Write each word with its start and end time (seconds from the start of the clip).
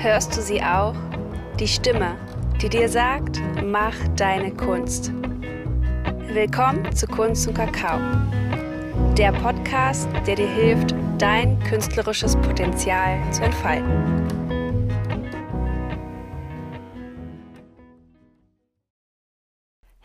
Hörst 0.00 0.36
du 0.36 0.42
sie 0.42 0.62
auch? 0.62 0.94
Die 1.58 1.66
Stimme, 1.66 2.16
die 2.62 2.68
dir 2.68 2.88
sagt, 2.88 3.40
mach 3.64 3.96
deine 4.14 4.54
Kunst. 4.54 5.10
Willkommen 6.28 6.94
zu 6.94 7.08
Kunst 7.08 7.48
und 7.48 7.54
Kakao. 7.54 7.98
Der 9.16 9.32
Podcast, 9.32 10.08
der 10.24 10.36
dir 10.36 10.46
hilft, 10.46 10.94
dein 11.18 11.58
künstlerisches 11.64 12.36
Potenzial 12.36 13.20
zu 13.32 13.42
entfalten. 13.42 14.28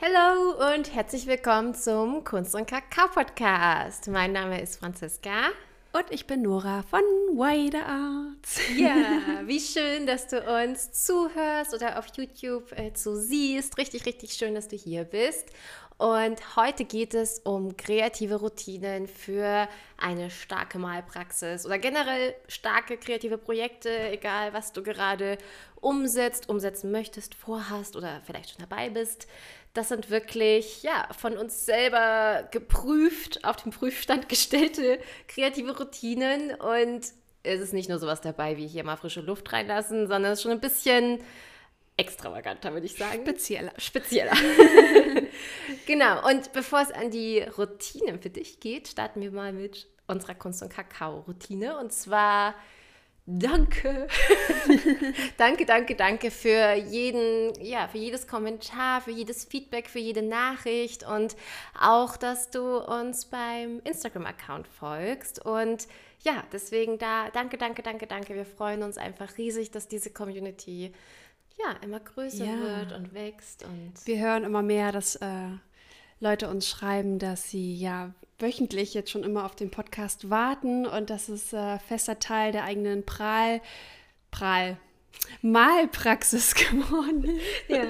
Hallo 0.01 0.73
und 0.73 0.91
herzlich 0.95 1.27
willkommen 1.27 1.75
zum 1.75 2.23
Kunst 2.23 2.55
und 2.55 2.65
Kakao 2.65 3.09
Podcast. 3.09 4.07
Mein 4.07 4.31
Name 4.31 4.59
ist 4.59 4.79
Franziska. 4.79 5.51
Und 5.95 6.05
ich 6.09 6.25
bin 6.25 6.41
Nora 6.41 6.81
von 6.81 7.01
Wider 7.33 7.85
Arts. 7.85 8.59
Ja, 8.75 9.21
wie 9.45 9.59
schön, 9.59 10.07
dass 10.07 10.25
du 10.25 10.41
uns 10.41 10.91
zuhörst 10.91 11.71
oder 11.75 11.99
auf 11.99 12.07
YouTube 12.17 12.71
äh, 12.71 12.93
zu 12.93 13.15
siehst. 13.15 13.77
Richtig, 13.77 14.07
richtig 14.07 14.33
schön, 14.33 14.55
dass 14.55 14.67
du 14.67 14.75
hier 14.75 15.03
bist. 15.03 15.51
Und 15.99 16.55
heute 16.55 16.85
geht 16.85 17.13
es 17.13 17.37
um 17.43 17.77
kreative 17.77 18.37
Routinen 18.37 19.07
für 19.07 19.69
eine 19.95 20.31
starke 20.31 20.79
Malpraxis 20.79 21.63
oder 21.63 21.77
generell 21.77 22.33
starke 22.47 22.97
kreative 22.97 23.37
Projekte, 23.37 24.09
egal 24.09 24.51
was 24.51 24.73
du 24.73 24.81
gerade 24.81 25.37
umsetzt, 25.79 26.49
umsetzen 26.49 26.89
möchtest, 26.89 27.35
vorhast 27.35 27.95
oder 27.95 28.19
vielleicht 28.25 28.49
schon 28.49 28.67
dabei 28.67 28.89
bist. 28.89 29.27
Das 29.73 29.89
sind 29.89 30.09
wirklich 30.09 30.83
ja, 30.83 31.07
von 31.17 31.35
uns 31.35 31.65
selber 31.65 32.47
geprüft, 32.51 33.43
auf 33.43 33.55
den 33.57 33.71
Prüfstand 33.71 34.29
gestellte 34.29 34.99
kreative 35.27 35.77
Routinen. 35.77 36.53
Und 36.55 37.05
es 37.43 37.59
ist 37.59 37.73
nicht 37.73 37.89
nur 37.89 37.99
sowas 37.99 38.21
dabei, 38.21 38.57
wie 38.57 38.67
hier 38.67 38.83
mal 38.83 38.97
frische 38.97 39.21
Luft 39.21 39.51
reinlassen, 39.51 40.07
sondern 40.07 40.31
es 40.31 40.39
ist 40.39 40.43
schon 40.43 40.51
ein 40.51 40.61
bisschen 40.61 41.19
extravaganter, 41.97 42.73
würde 42.73 42.85
ich 42.85 42.95
sagen. 42.95 43.21
Spezieller. 43.23 43.73
Spezieller. 43.77 44.33
genau. 45.85 46.27
Und 46.27 46.53
bevor 46.53 46.81
es 46.81 46.91
an 46.91 47.11
die 47.11 47.39
Routinen 47.39 48.19
für 48.19 48.29
dich 48.29 48.59
geht, 48.59 48.87
starten 48.87 49.21
wir 49.21 49.31
mal 49.31 49.53
mit 49.53 49.87
unserer 50.07 50.35
Kunst- 50.35 50.61
und 50.63 50.69
Kakao-Routine. 50.69 51.77
Und 51.79 51.93
zwar 51.93 52.55
Danke. 53.25 54.07
danke, 55.37 55.65
danke, 55.65 55.95
danke 55.95 56.29
für 56.29 56.73
jeden, 56.73 57.53
ja, 57.61 57.87
für 57.87 57.97
jedes 57.97 58.27
Kommentar, 58.27 58.99
für 58.99 59.11
jedes 59.11 59.45
Feedback, 59.45 59.89
für 59.89 59.99
jede 59.99 60.21
Nachricht 60.21 61.07
und 61.07 61.37
auch, 61.79 62.17
dass 62.17 62.49
du 62.49 62.79
uns 62.79 63.25
beim 63.25 63.79
Instagram-Account 63.85 64.67
folgst. 64.67 65.45
Und 65.45 65.87
ja, 66.19 66.43
deswegen 66.51 66.97
da, 66.97 67.29
danke, 67.29 67.57
danke, 67.57 67.81
danke, 67.81 68.07
danke. 68.07 68.35
Wir 68.35 68.45
freuen 68.45 68.83
uns 68.83 68.97
einfach 68.97 69.37
riesig, 69.37 69.71
dass 69.71 69.87
diese 69.87 70.09
Community 70.09 70.91
ja 71.57 71.77
immer 71.81 72.01
größer 72.01 72.43
ja. 72.43 72.59
wird 72.59 72.91
und 72.91 73.13
wächst. 73.13 73.63
Und 73.63 73.93
wir 74.05 74.19
hören 74.19 74.43
immer 74.43 74.63
mehr, 74.63 74.91
dass 74.91 75.15
äh, 75.15 75.47
Leute 76.19 76.49
uns 76.49 76.67
schreiben, 76.67 77.19
dass 77.19 77.49
sie 77.49 77.75
ja 77.75 78.13
wöchentlich 78.39 78.93
jetzt 78.93 79.11
schon 79.11 79.23
immer 79.23 79.45
auf 79.45 79.55
den 79.55 79.71
Podcast 79.71 80.29
warten 80.29 80.85
und 80.85 81.09
das 81.09 81.29
ist 81.29 81.53
äh, 81.53 81.79
fester 81.79 82.19
Teil 82.19 82.51
der 82.51 82.65
eigenen 82.65 83.05
Prahl, 83.05 83.61
Prahl, 84.31 84.77
Malpraxis 85.41 86.55
geworden. 86.55 87.27
Ja. 87.67 87.83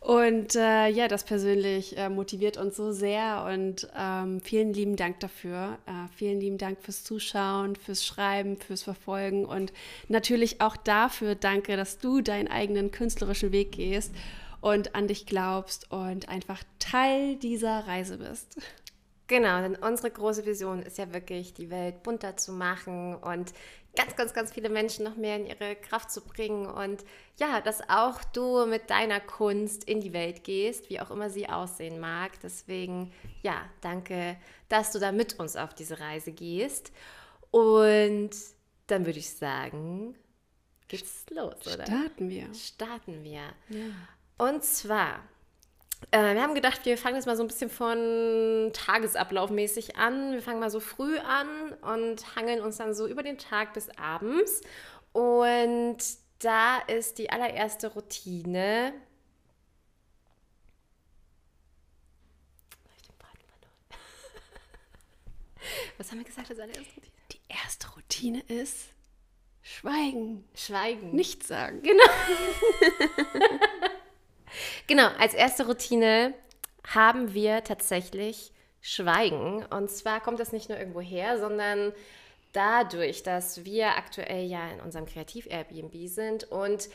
Und 0.00 0.56
äh, 0.56 0.88
ja, 0.88 1.08
das 1.08 1.24
persönlich 1.24 1.96
äh, 1.98 2.08
motiviert 2.08 2.56
uns 2.56 2.74
so 2.74 2.90
sehr 2.90 3.46
und 3.52 3.86
ähm, 3.94 4.40
vielen 4.40 4.72
lieben 4.72 4.96
Dank 4.96 5.20
dafür. 5.20 5.78
Äh, 5.84 6.08
vielen 6.16 6.40
lieben 6.40 6.56
Dank 6.56 6.80
fürs 6.80 7.04
Zuschauen, 7.04 7.76
fürs 7.76 8.06
Schreiben, 8.06 8.56
fürs 8.56 8.82
Verfolgen 8.82 9.44
und 9.44 9.74
natürlich 10.08 10.62
auch 10.62 10.78
dafür 10.78 11.34
danke, 11.34 11.76
dass 11.76 11.98
du 11.98 12.22
deinen 12.22 12.48
eigenen 12.48 12.90
künstlerischen 12.90 13.52
Weg 13.52 13.72
gehst 13.72 14.14
und 14.62 14.94
an 14.94 15.06
dich 15.06 15.26
glaubst 15.26 15.90
und 15.90 16.30
einfach 16.30 16.62
Teil 16.78 17.36
dieser 17.36 17.86
Reise 17.86 18.16
bist. 18.16 18.56
Genau, 19.30 19.60
denn 19.60 19.76
unsere 19.76 20.10
große 20.10 20.44
Vision 20.44 20.82
ist 20.82 20.98
ja 20.98 21.12
wirklich, 21.12 21.54
die 21.54 21.70
Welt 21.70 22.02
bunter 22.02 22.36
zu 22.36 22.50
machen 22.50 23.14
und 23.14 23.52
ganz, 23.94 24.16
ganz, 24.16 24.34
ganz 24.34 24.50
viele 24.50 24.68
Menschen 24.68 25.04
noch 25.04 25.14
mehr 25.14 25.36
in 25.36 25.46
ihre 25.46 25.76
Kraft 25.76 26.10
zu 26.10 26.20
bringen 26.20 26.66
und 26.66 27.04
ja, 27.38 27.60
dass 27.60 27.80
auch 27.88 28.24
du 28.24 28.66
mit 28.66 28.90
deiner 28.90 29.20
Kunst 29.20 29.84
in 29.84 30.00
die 30.00 30.12
Welt 30.12 30.42
gehst, 30.42 30.90
wie 30.90 30.98
auch 30.98 31.12
immer 31.12 31.30
sie 31.30 31.48
aussehen 31.48 32.00
mag. 32.00 32.40
Deswegen, 32.42 33.12
ja, 33.44 33.62
danke, 33.82 34.36
dass 34.68 34.90
du 34.90 34.98
da 34.98 35.12
mit 35.12 35.38
uns 35.38 35.54
auf 35.54 35.74
diese 35.74 36.00
Reise 36.00 36.32
gehst. 36.32 36.90
Und 37.52 38.30
dann 38.88 39.06
würde 39.06 39.20
ich 39.20 39.30
sagen, 39.30 40.16
geht's 40.88 41.26
los, 41.30 41.54
oder? 41.72 41.86
Starten 41.86 42.30
wir. 42.30 42.52
Starten 42.52 43.22
wir. 43.22 43.42
Ja. 43.68 44.44
Und 44.44 44.64
zwar 44.64 45.20
äh, 46.10 46.34
wir 46.34 46.42
haben 46.42 46.54
gedacht, 46.54 46.84
wir 46.84 46.98
fangen 46.98 47.14
jetzt 47.16 47.26
mal 47.26 47.36
so 47.36 47.44
ein 47.44 47.48
bisschen 47.48 47.70
von 47.70 48.70
Tagesablauf 48.72 49.50
mäßig 49.50 49.96
an. 49.96 50.32
Wir 50.32 50.42
fangen 50.42 50.60
mal 50.60 50.70
so 50.70 50.80
früh 50.80 51.18
an 51.18 51.72
und 51.82 52.36
hangeln 52.36 52.60
uns 52.60 52.76
dann 52.78 52.94
so 52.94 53.06
über 53.06 53.22
den 53.22 53.38
Tag 53.38 53.74
bis 53.74 53.88
abends. 53.98 54.60
Und 55.12 55.98
da 56.40 56.78
ist 56.78 57.18
die 57.18 57.30
allererste 57.30 57.88
Routine. 57.88 58.92
Was 65.98 66.10
haben 66.10 66.18
wir 66.18 66.24
gesagt 66.24 66.50
als 66.50 66.58
allererste 66.58 66.94
Routine? 66.94 67.12
Die 67.32 67.40
erste 67.48 67.88
Routine 67.94 68.40
ist 68.48 68.88
Schweigen. 69.62 70.48
Schweigen. 70.54 71.14
Nichts 71.14 71.48
sagen. 71.48 71.82
Genau. 71.82 72.02
Genau, 74.86 75.08
als 75.18 75.34
erste 75.34 75.66
Routine 75.66 76.34
haben 76.86 77.34
wir 77.34 77.64
tatsächlich 77.64 78.52
Schweigen. 78.80 79.64
Und 79.66 79.90
zwar 79.90 80.20
kommt 80.20 80.40
das 80.40 80.52
nicht 80.52 80.68
nur 80.68 80.78
irgendwo 80.78 81.00
her, 81.00 81.38
sondern 81.38 81.92
dadurch, 82.52 83.22
dass 83.22 83.64
wir 83.64 83.96
aktuell 83.96 84.46
ja 84.46 84.70
in 84.70 84.80
unserem 84.80 85.06
Kreativ-Airbnb 85.06 86.08
sind 86.08 86.44
und 86.44 86.88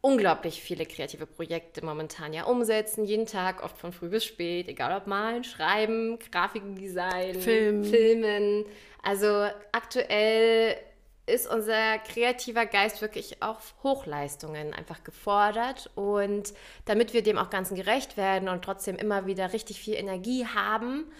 unglaublich 0.00 0.60
viele 0.60 0.84
kreative 0.84 1.24
Projekte 1.24 1.82
momentan 1.82 2.34
ja 2.34 2.44
umsetzen, 2.44 3.06
jeden 3.06 3.24
Tag, 3.24 3.64
oft 3.64 3.78
von 3.78 3.92
früh 3.92 4.10
bis 4.10 4.24
spät, 4.24 4.68
egal 4.68 4.94
ob 4.94 5.06
malen, 5.06 5.44
schreiben, 5.44 6.18
Grafikdesign, 6.30 7.40
Film. 7.40 7.84
filmen. 7.84 8.66
Also 9.02 9.48
aktuell 9.72 10.76
ist 11.26 11.46
unser 11.46 11.98
kreativer 11.98 12.66
Geist 12.66 13.00
wirklich 13.00 13.42
auf 13.42 13.74
Hochleistungen 13.82 14.74
einfach 14.74 15.04
gefordert. 15.04 15.90
Und 15.94 16.52
damit 16.84 17.14
wir 17.14 17.22
dem 17.22 17.38
auch 17.38 17.50
Ganzen 17.50 17.76
gerecht 17.76 18.16
werden 18.16 18.48
und 18.48 18.64
trotzdem 18.64 18.96
immer 18.96 19.26
wieder 19.26 19.52
richtig 19.52 19.80
viel 19.80 19.94
Energie 19.94 20.46
haben, 20.46 21.10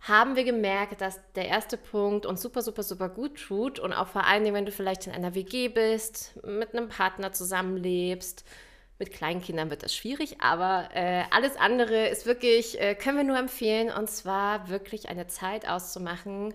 haben 0.00 0.36
wir 0.36 0.44
gemerkt, 0.44 1.00
dass 1.00 1.18
der 1.34 1.48
erste 1.48 1.76
Punkt 1.76 2.26
uns 2.26 2.42
super, 2.42 2.62
super, 2.62 2.82
super 2.82 3.08
gut 3.08 3.40
tut. 3.40 3.80
Und 3.80 3.92
auch 3.92 4.08
vor 4.08 4.24
allen 4.24 4.44
Dingen, 4.44 4.54
wenn 4.54 4.66
du 4.66 4.72
vielleicht 4.72 5.06
in 5.06 5.12
einer 5.12 5.34
WG 5.34 5.68
bist, 5.68 6.38
mit 6.44 6.74
einem 6.74 6.88
Partner 6.88 7.32
zusammenlebst. 7.32 8.44
Mit 9.00 9.12
Kleinkindern 9.12 9.70
wird 9.70 9.82
das 9.82 9.92
schwierig, 9.92 10.40
aber 10.40 10.88
äh, 10.94 11.24
alles 11.32 11.56
andere 11.56 12.06
ist 12.06 12.26
wirklich, 12.26 12.80
äh, 12.80 12.94
können 12.94 13.16
wir 13.16 13.24
nur 13.24 13.36
empfehlen, 13.36 13.90
und 13.90 14.08
zwar 14.08 14.68
wirklich 14.68 15.08
eine 15.08 15.26
Zeit 15.26 15.68
auszumachen, 15.68 16.54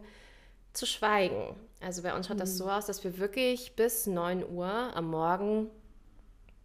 zu 0.72 0.86
schweigen. 0.86 1.58
Also 1.82 2.02
bei 2.04 2.14
uns 2.16 2.28
schaut 2.28 2.38
mhm. 2.38 2.42
das 2.42 2.58
so 2.58 2.70
aus, 2.70 2.86
dass 2.86 3.04
wir 3.04 3.18
wirklich 3.18 3.76
bis 3.76 4.08
9 4.08 4.48
Uhr 4.50 4.68
am 4.68 5.10
Morgen 5.10 5.70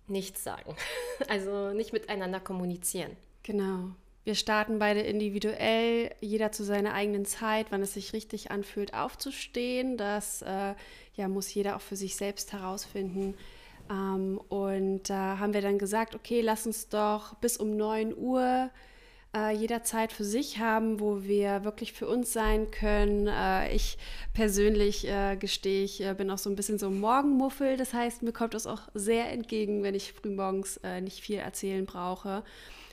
nichts 0.06 0.44
sagen. 0.44 0.74
Also 1.28 1.72
nicht 1.72 1.92
miteinander 1.92 2.40
kommunizieren. 2.40 3.16
Genau. 3.44 3.90
Wir 4.24 4.34
starten 4.34 4.80
beide 4.80 5.00
individuell, 5.00 6.10
jeder 6.20 6.50
zu 6.50 6.64
seiner 6.64 6.92
eigenen 6.92 7.24
Zeit, 7.24 7.66
wann 7.70 7.82
es 7.82 7.94
sich 7.94 8.12
richtig 8.12 8.50
anfühlt, 8.50 8.94
aufzustehen. 8.94 9.96
Das 9.96 10.42
äh, 10.42 10.74
ja, 11.14 11.28
muss 11.28 11.54
jeder 11.54 11.76
auch 11.76 11.80
für 11.80 11.94
sich 11.94 12.16
selbst 12.16 12.52
herausfinden. 12.52 13.36
Ähm, 13.90 14.40
und 14.48 15.08
da 15.08 15.38
haben 15.38 15.54
wir 15.54 15.60
dann 15.60 15.78
gesagt, 15.78 16.14
okay, 16.14 16.40
lass 16.40 16.66
uns 16.66 16.88
doch 16.88 17.34
bis 17.36 17.58
um 17.58 17.76
9 17.76 18.16
Uhr 18.16 18.70
äh, 19.34 19.50
jederzeit 19.50 20.12
für 20.12 20.24
sich 20.24 20.58
haben, 20.58 21.00
wo 21.00 21.22
wir 21.22 21.64
wirklich 21.64 21.92
für 21.92 22.06
uns 22.06 22.32
sein 22.32 22.70
können. 22.70 23.26
Äh, 23.26 23.74
ich 23.74 23.98
persönlich 24.32 25.08
äh, 25.08 25.36
gestehe, 25.36 25.84
ich 25.84 26.00
äh, 26.00 26.14
bin 26.14 26.30
auch 26.30 26.38
so 26.38 26.50
ein 26.50 26.56
bisschen 26.56 26.78
so 26.78 26.90
Morgenmuffel. 26.90 27.76
Das 27.76 27.92
heißt, 27.92 28.22
mir 28.22 28.32
kommt 28.32 28.54
es 28.54 28.66
auch 28.66 28.82
sehr 28.94 29.30
entgegen, 29.32 29.82
wenn 29.82 29.94
ich 29.94 30.12
frühmorgens 30.12 30.78
äh, 30.78 31.00
nicht 31.00 31.20
viel 31.20 31.38
erzählen 31.38 31.86
brauche 31.86 32.44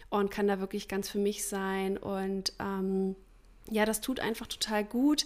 und 0.09 0.31
kann 0.31 0.47
da 0.47 0.59
wirklich 0.59 0.87
ganz 0.87 1.09
für 1.09 1.19
mich 1.19 1.45
sein. 1.45 1.97
Und 1.97 2.53
ähm, 2.59 3.15
ja, 3.69 3.85
das 3.85 4.01
tut 4.01 4.19
einfach 4.19 4.47
total 4.47 4.83
gut 4.83 5.25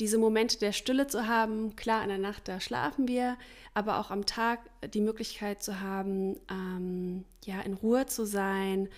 diese 0.00 0.18
Momente 0.18 0.58
der 0.58 0.72
Stille 0.72 1.06
zu 1.06 1.28
haben. 1.28 1.76
Klar, 1.76 2.02
in 2.02 2.08
der 2.08 2.18
Nacht, 2.18 2.48
da 2.48 2.58
schlafen 2.58 3.06
wir, 3.06 3.36
aber 3.74 3.98
auch 3.98 4.10
am 4.10 4.26
Tag 4.26 4.58
die 4.94 5.02
Möglichkeit 5.02 5.62
zu 5.62 5.80
haben, 5.80 6.36
ähm, 6.50 7.24
ja, 7.44 7.60
in 7.60 7.74
Ruhe 7.74 8.06
zu 8.06 8.24
sein, 8.24 8.88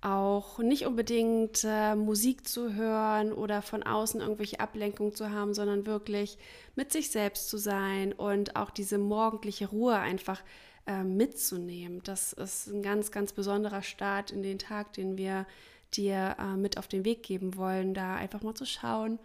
auch 0.00 0.58
nicht 0.58 0.86
unbedingt 0.86 1.64
äh, 1.64 1.94
Musik 1.94 2.46
zu 2.46 2.74
hören 2.74 3.32
oder 3.32 3.62
von 3.62 3.82
außen 3.82 4.20
irgendwelche 4.20 4.60
Ablenkungen 4.60 5.14
zu 5.14 5.30
haben, 5.30 5.54
sondern 5.54 5.86
wirklich 5.86 6.38
mit 6.74 6.92
sich 6.92 7.10
selbst 7.10 7.48
zu 7.48 7.56
sein 7.56 8.12
und 8.12 8.56
auch 8.56 8.70
diese 8.70 8.98
morgendliche 8.98 9.68
Ruhe 9.68 9.96
einfach 9.96 10.42
äh, 10.86 11.02
mitzunehmen. 11.02 12.02
Das 12.04 12.32
ist 12.32 12.68
ein 12.68 12.82
ganz, 12.82 13.10
ganz 13.10 13.32
besonderer 13.32 13.82
Start 13.82 14.30
in 14.30 14.42
den 14.42 14.58
Tag, 14.58 14.92
den 14.92 15.16
wir 15.16 15.46
dir 15.94 16.36
äh, 16.38 16.56
mit 16.56 16.78
auf 16.78 16.88
den 16.88 17.04
Weg 17.04 17.22
geben 17.22 17.56
wollen, 17.56 17.94
da 17.94 18.14
einfach 18.16 18.42
mal 18.42 18.54
zu 18.54 18.66
schauen, 18.66 19.18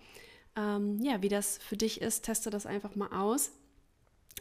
ähm, 0.56 1.00
ja, 1.02 1.22
wie 1.22 1.30
das 1.30 1.58
für 1.58 1.78
dich 1.78 2.02
ist. 2.02 2.24
Teste 2.26 2.50
das 2.50 2.66
einfach 2.66 2.96
mal 2.96 3.12
aus. 3.12 3.52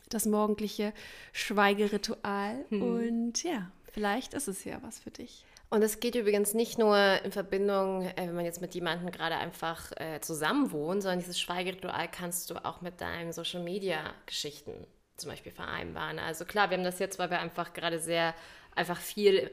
Das 0.08 0.26
morgendliche 0.26 0.92
Schweigeritual. 1.32 2.64
Hm. 2.68 2.82
Und 2.82 3.42
ja, 3.42 3.70
vielleicht 3.92 4.34
ist 4.34 4.48
es 4.48 4.64
ja 4.64 4.80
was 4.82 4.98
für 4.98 5.10
dich. 5.10 5.44
Und 5.72 5.82
es 5.82 6.00
geht 6.00 6.16
übrigens 6.16 6.52
nicht 6.52 6.78
nur 6.78 6.98
in 7.24 7.30
Verbindung, 7.30 8.02
äh, 8.02 8.14
wenn 8.16 8.34
man 8.34 8.44
jetzt 8.44 8.60
mit 8.60 8.74
jemandem 8.74 9.12
gerade 9.12 9.36
einfach 9.36 9.92
äh, 9.96 10.20
zusammen 10.20 10.72
wohnt, 10.72 11.02
sondern 11.02 11.20
dieses 11.20 11.38
Schweigeritual 11.38 12.08
kannst 12.10 12.50
du 12.50 12.56
auch 12.64 12.80
mit 12.80 13.00
deinen 13.00 13.32
Social 13.32 13.62
Media 13.62 14.12
Geschichten 14.26 14.86
zum 15.16 15.30
Beispiel 15.30 15.52
vereinbaren. 15.52 16.18
Also 16.18 16.44
klar, 16.44 16.70
wir 16.70 16.76
haben 16.76 16.84
das 16.84 16.98
jetzt, 16.98 17.20
weil 17.20 17.30
wir 17.30 17.38
einfach 17.38 17.72
gerade 17.72 18.00
sehr 18.00 18.34
einfach 18.74 18.98
viel 18.98 19.50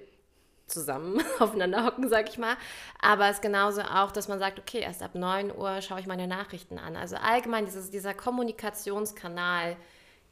zusammen 0.66 1.22
aufeinander 1.40 1.86
hocken, 1.86 2.10
sag 2.10 2.30
ich 2.30 2.40
mal. 2.40 2.56
Aber 3.00 3.30
es 3.30 3.38
ist 3.38 3.42
genauso 3.42 3.82
auch, 3.82 4.12
dass 4.12 4.28
man 4.28 4.40
sagt, 4.40 4.58
okay, 4.58 4.80
erst 4.80 5.04
ab 5.04 5.14
9 5.14 5.56
Uhr 5.56 5.82
schaue 5.84 6.00
ich 6.00 6.08
meine 6.08 6.28
Nachrichten 6.28 6.80
an. 6.80 6.96
Also 6.96 7.16
allgemein 7.18 7.66
dieses, 7.66 7.92
dieser 7.92 8.16
Kommunikationskanal, 8.16 9.78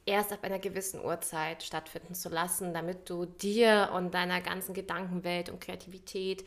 erst 0.06 0.32
ab 0.32 0.38
einer 0.42 0.58
gewissen 0.58 1.04
Uhrzeit 1.04 1.62
stattfinden 1.62 2.14
zu 2.14 2.28
lassen, 2.28 2.72
damit 2.72 3.10
du 3.10 3.26
dir 3.26 3.90
und 3.94 4.14
deiner 4.14 4.40
ganzen 4.40 4.72
Gedankenwelt 4.72 5.50
und 5.50 5.60
Kreativität 5.60 6.46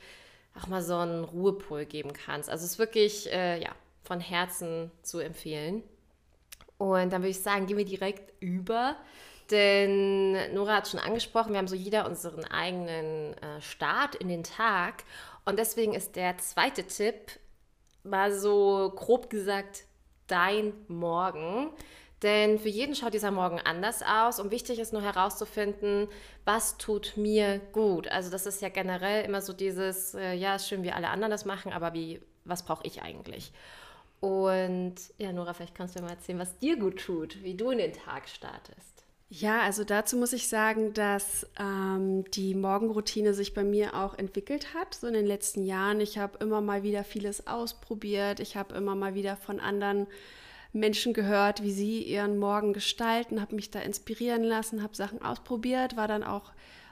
auch 0.58 0.68
mal 0.68 0.82
so 0.82 0.96
einen 0.96 1.24
Ruhepol 1.24 1.86
geben 1.86 2.14
kannst. 2.14 2.50
Also 2.50 2.66
es 2.66 2.72
ist 2.72 2.80
wirklich 2.80 3.32
äh, 3.32 3.62
ja, 3.62 3.70
von 4.04 4.20
Herzen 4.20 4.92
zu 5.04 5.20
empfehlen. 5.20 5.84
Und 6.78 7.12
dann 7.12 7.22
würde 7.22 7.30
ich 7.30 7.42
sagen, 7.42 7.68
gehen 7.68 7.78
wir 7.78 7.86
direkt 7.86 8.34
über. 8.42 8.96
Denn 9.52 10.54
Nora 10.54 10.78
hat 10.78 10.88
schon 10.88 11.00
angesprochen, 11.00 11.52
wir 11.52 11.58
haben 11.58 11.68
so 11.68 11.76
jeder 11.76 12.06
unseren 12.06 12.46
eigenen 12.46 13.34
äh, 13.34 13.62
Start 13.62 14.16
in 14.16 14.30
den 14.30 14.44
Tag. 14.44 15.04
Und 15.46 15.60
deswegen 15.60 15.94
ist 15.94 16.16
der 16.16 16.38
zweite 16.38 16.84
Tipp 16.84 17.40
mal 18.04 18.34
so 18.34 18.94
grob 18.96 19.30
gesagt 19.30 19.84
dein 20.28 20.74
Morgen. 20.88 21.72
Denn 22.22 22.60
für 22.60 22.70
jeden 22.70 22.96
schaut 22.96 23.14
dieser 23.14 23.32
Morgen 23.32 23.60
anders 23.60 24.02
aus 24.04 24.40
und 24.40 24.52
wichtig 24.52 24.80
ist 24.80 24.92
nur 24.92 25.02
herauszufinden, 25.02 26.08
was 26.44 26.78
tut 26.78 27.14
mir 27.16 27.60
gut. 27.72 28.10
Also 28.10 28.30
das 28.30 28.46
ist 28.46 28.62
ja 28.62 28.70
generell 28.70 29.24
immer 29.24 29.42
so 29.42 29.54
dieses, 29.54 30.16
äh, 30.16 30.34
ja, 30.34 30.56
ist 30.56 30.68
schön, 30.68 30.84
wie 30.84 30.92
alle 30.92 31.10
anderen 31.10 31.32
das 31.32 31.46
machen, 31.46 31.72
aber 31.72 31.94
wie, 31.94 32.22
was 32.44 32.64
brauche 32.66 32.86
ich 32.86 33.02
eigentlich? 33.02 33.54
Und 34.20 34.96
ja, 35.18 35.32
Nora, 35.32 35.54
vielleicht 35.54 35.76
kannst 35.76 35.98
du 35.98 36.02
mal 36.02 36.10
erzählen, 36.10 36.40
was 36.40 36.58
dir 36.60 36.78
gut 36.78 37.00
tut, 37.00 37.42
wie 37.42 37.56
du 37.56 37.70
in 37.70 37.78
den 37.78 37.94
Tag 37.94 38.28
startest. 38.28 39.06
Ja, 39.32 39.62
also 39.62 39.84
dazu 39.84 40.18
muss 40.18 40.34
ich 40.34 40.50
sagen, 40.50 40.94
dass 40.94 41.48
ähm, 41.60 42.26
die 42.32 42.56
Morgenroutine 42.56 43.36
sich 43.36 43.54
bei 43.54 43.64
mir 43.64 43.94
auch 43.94 44.18
entwickelt 44.18 44.74
hat, 44.74 44.96
so 44.96 45.08
in 45.08 45.14
den 45.14 45.28
letzten 45.28 45.64
Jahren. 45.64 46.02
Ich 46.02 46.18
habe 46.18 46.44
immer 46.44 46.62
mal 46.62 46.82
wieder 46.82 47.04
vieles 47.04 47.46
ausprobiert. 47.46 48.40
Ich 48.40 48.58
habe 48.58 48.76
immer 48.76 48.96
mal 48.96 49.14
wieder 49.14 49.38
von 49.38 49.60
anderen 49.60 50.08
Menschen 50.72 51.14
gehört, 51.14 51.64
wie 51.64 51.72
sie 51.72 52.04
ihren 52.04 52.38
Morgen 52.38 52.74
gestalten, 52.74 53.42
habe 53.42 53.56
mich 53.56 53.72
da 53.72 53.80
inspirieren 53.80 54.44
lassen, 54.44 54.84
habe 54.84 54.96
Sachen 54.96 55.22
ausprobiert, 55.22 55.98
war 55.98 56.08
dann 56.08 56.24
auch 56.24 56.52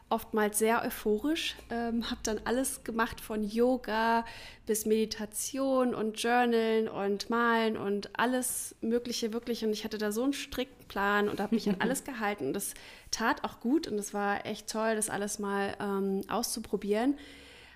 oftmals 0.09 0.57
sehr 0.57 0.83
euphorisch, 0.83 1.56
ähm, 1.69 2.09
habe 2.09 2.21
dann 2.24 2.39
alles 2.45 2.83
gemacht 2.83 3.19
von 3.19 3.44
Yoga 3.44 4.25
bis 4.65 4.85
Meditation 4.85 5.94
und 5.94 6.21
Journalen 6.21 6.88
und 6.88 7.29
Malen 7.29 7.77
und 7.77 8.18
alles 8.18 8.75
Mögliche 8.81 9.33
wirklich. 9.33 9.65
Und 9.65 9.74
ich 9.74 9.83
hatte 9.83 9.97
da 9.97 10.12
so 10.12 10.23
einen 10.23 10.33
strikten 10.33 10.88
Plan 10.88 11.27
und 11.27 11.39
habe 11.39 11.56
mich 11.56 11.68
an 11.68 11.75
alles 11.80 12.03
gehalten. 12.03 12.47
Und 12.47 12.53
das 12.53 12.73
tat 13.12 13.44
auch 13.44 13.59
gut 13.59 13.88
und 13.88 14.00
es 14.00 14.13
war 14.13 14.45
echt 14.45 14.69
toll, 14.69 14.95
das 14.95 15.09
alles 15.09 15.39
mal 15.39 15.75
ähm, 15.80 16.21
auszuprobieren. 16.30 17.15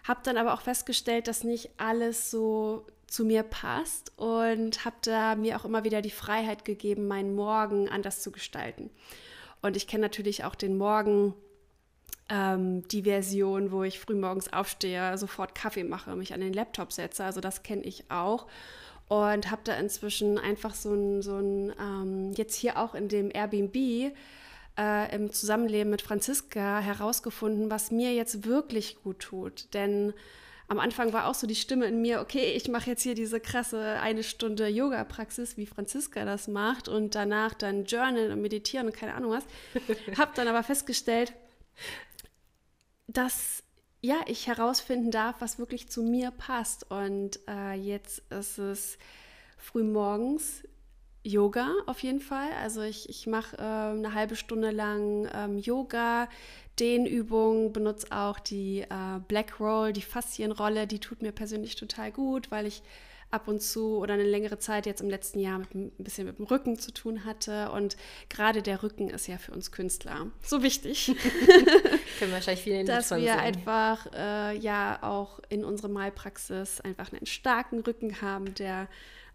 Habe 0.03 0.21
dann 0.23 0.37
aber 0.37 0.53
auch 0.53 0.61
festgestellt, 0.61 1.27
dass 1.27 1.43
nicht 1.43 1.69
alles 1.77 2.31
so 2.31 2.85
zu 3.07 3.25
mir 3.25 3.43
passt 3.43 4.13
und 4.17 4.85
habe 4.85 4.95
da 5.01 5.35
mir 5.35 5.57
auch 5.57 5.65
immer 5.65 5.83
wieder 5.83 6.01
die 6.01 6.09
Freiheit 6.09 6.63
gegeben, 6.63 7.07
meinen 7.07 7.35
Morgen 7.35 7.89
anders 7.89 8.21
zu 8.21 8.31
gestalten. 8.31 8.89
Und 9.61 9.75
ich 9.75 9.85
kenne 9.85 10.03
natürlich 10.03 10.43
auch 10.43 10.55
den 10.55 10.77
Morgen, 10.77 11.35
ähm, 12.29 12.87
die 12.87 13.03
Version, 13.03 13.71
wo 13.71 13.83
ich 13.83 13.99
frühmorgens 13.99 14.51
aufstehe, 14.53 15.17
sofort 15.17 15.53
Kaffee 15.53 15.83
mache, 15.83 16.15
mich 16.15 16.33
an 16.33 16.41
den 16.41 16.53
Laptop 16.53 16.93
setze. 16.93 17.25
Also 17.25 17.41
das 17.41 17.63
kenne 17.63 17.83
ich 17.83 18.09
auch. 18.09 18.47
Und 19.09 19.51
habe 19.51 19.61
da 19.65 19.73
inzwischen 19.73 20.37
einfach 20.37 20.73
so 20.73 20.93
ein, 20.93 21.21
so 21.21 21.35
ein 21.35 21.73
ähm, 21.77 22.31
jetzt 22.31 22.55
hier 22.55 22.79
auch 22.79 22.95
in 22.95 23.09
dem 23.09 23.29
Airbnb 23.29 24.15
äh, 24.77 25.13
im 25.15 25.31
Zusammenleben 25.31 25.89
mit 25.89 26.01
Franziska 26.01 26.79
herausgefunden, 26.79 27.69
was 27.69 27.91
mir 27.91 28.13
jetzt 28.13 28.45
wirklich 28.45 29.01
gut 29.03 29.19
tut. 29.19 29.73
Denn 29.73 30.13
am 30.67 30.79
Anfang 30.79 31.11
war 31.11 31.27
auch 31.27 31.35
so 31.35 31.47
die 31.47 31.55
Stimme 31.55 31.85
in 31.85 32.01
mir, 32.01 32.21
okay, 32.21 32.53
ich 32.53 32.69
mache 32.69 32.89
jetzt 32.89 33.03
hier 33.03 33.13
diese 33.13 33.41
krasse 33.41 33.99
eine 33.99 34.23
Stunde 34.23 34.67
Yoga-Praxis, 34.67 35.57
wie 35.57 35.65
Franziska 35.65 36.23
das 36.23 36.47
macht, 36.47 36.87
und 36.87 37.13
danach 37.13 37.53
dann 37.53 37.83
Journal 37.83 38.31
und 38.31 38.41
Meditieren 38.41 38.87
und 38.87 38.95
keine 38.95 39.13
Ahnung 39.15 39.31
was. 39.31 39.43
Hab 40.17 40.33
dann 40.35 40.47
aber 40.47 40.63
festgestellt, 40.63 41.33
dass 43.07 43.63
ja, 44.01 44.21
ich 44.25 44.47
herausfinden 44.47 45.11
darf, 45.11 45.35
was 45.39 45.59
wirklich 45.59 45.89
zu 45.89 46.01
mir 46.03 46.31
passt. 46.31 46.89
Und 46.89 47.39
äh, 47.47 47.73
jetzt 47.73 48.19
ist 48.31 48.57
es 48.57 48.97
früh 49.57 49.83
morgens 49.83 50.63
Yoga 51.23 51.69
auf 51.85 52.01
jeden 52.03 52.19
Fall. 52.19 52.49
Also 52.61 52.81
ich, 52.81 53.09
ich 53.09 53.27
mache 53.27 53.57
äh, 53.57 53.61
eine 53.61 54.13
halbe 54.13 54.35
Stunde 54.35 54.71
lang 54.71 55.29
ähm, 55.33 55.57
Yoga, 55.57 56.27
Dehnübungen, 56.79 57.73
benutze 57.73 58.07
auch 58.11 58.39
die 58.39 58.81
äh, 58.81 59.19
Black 59.27 59.59
Roll, 59.59 59.93
die 59.93 60.01
Faszienrolle, 60.01 60.87
die 60.87 60.99
tut 60.99 61.21
mir 61.21 61.31
persönlich 61.31 61.75
total 61.75 62.11
gut, 62.11 62.49
weil 62.49 62.65
ich 62.65 62.81
ab 63.31 63.47
und 63.47 63.61
zu 63.61 63.97
oder 63.97 64.13
eine 64.13 64.23
längere 64.23 64.59
Zeit 64.59 64.85
jetzt 64.85 65.01
im 65.01 65.09
letzten 65.09 65.39
Jahr 65.39 65.59
mit, 65.59 65.73
ein 65.73 65.91
bisschen 65.97 66.27
mit 66.27 66.37
dem 66.37 66.45
Rücken 66.45 66.77
zu 66.77 66.91
tun 66.93 67.23
hatte. 67.23 67.71
Und 67.71 67.95
gerade 68.29 68.61
der 68.61 68.83
Rücken 68.83 69.09
ist 69.09 69.27
ja 69.27 69.37
für 69.37 69.53
uns 69.53 69.71
Künstler 69.71 70.27
so 70.41 70.61
wichtig. 70.63 71.07
Können 72.19 72.31
wahrscheinlich 72.33 72.63
viele 72.63 72.83
Dass 72.83 73.09
wir 73.11 73.19
sehen. 73.19 73.29
einfach 73.29 74.07
äh, 74.13 74.57
ja 74.57 74.99
auch 75.01 75.39
in 75.49 75.63
unserer 75.63 75.89
Malpraxis 75.89 76.81
einfach 76.81 77.11
einen 77.13 77.25
starken 77.25 77.79
Rücken 77.79 78.21
haben, 78.21 78.53
der, 78.55 78.87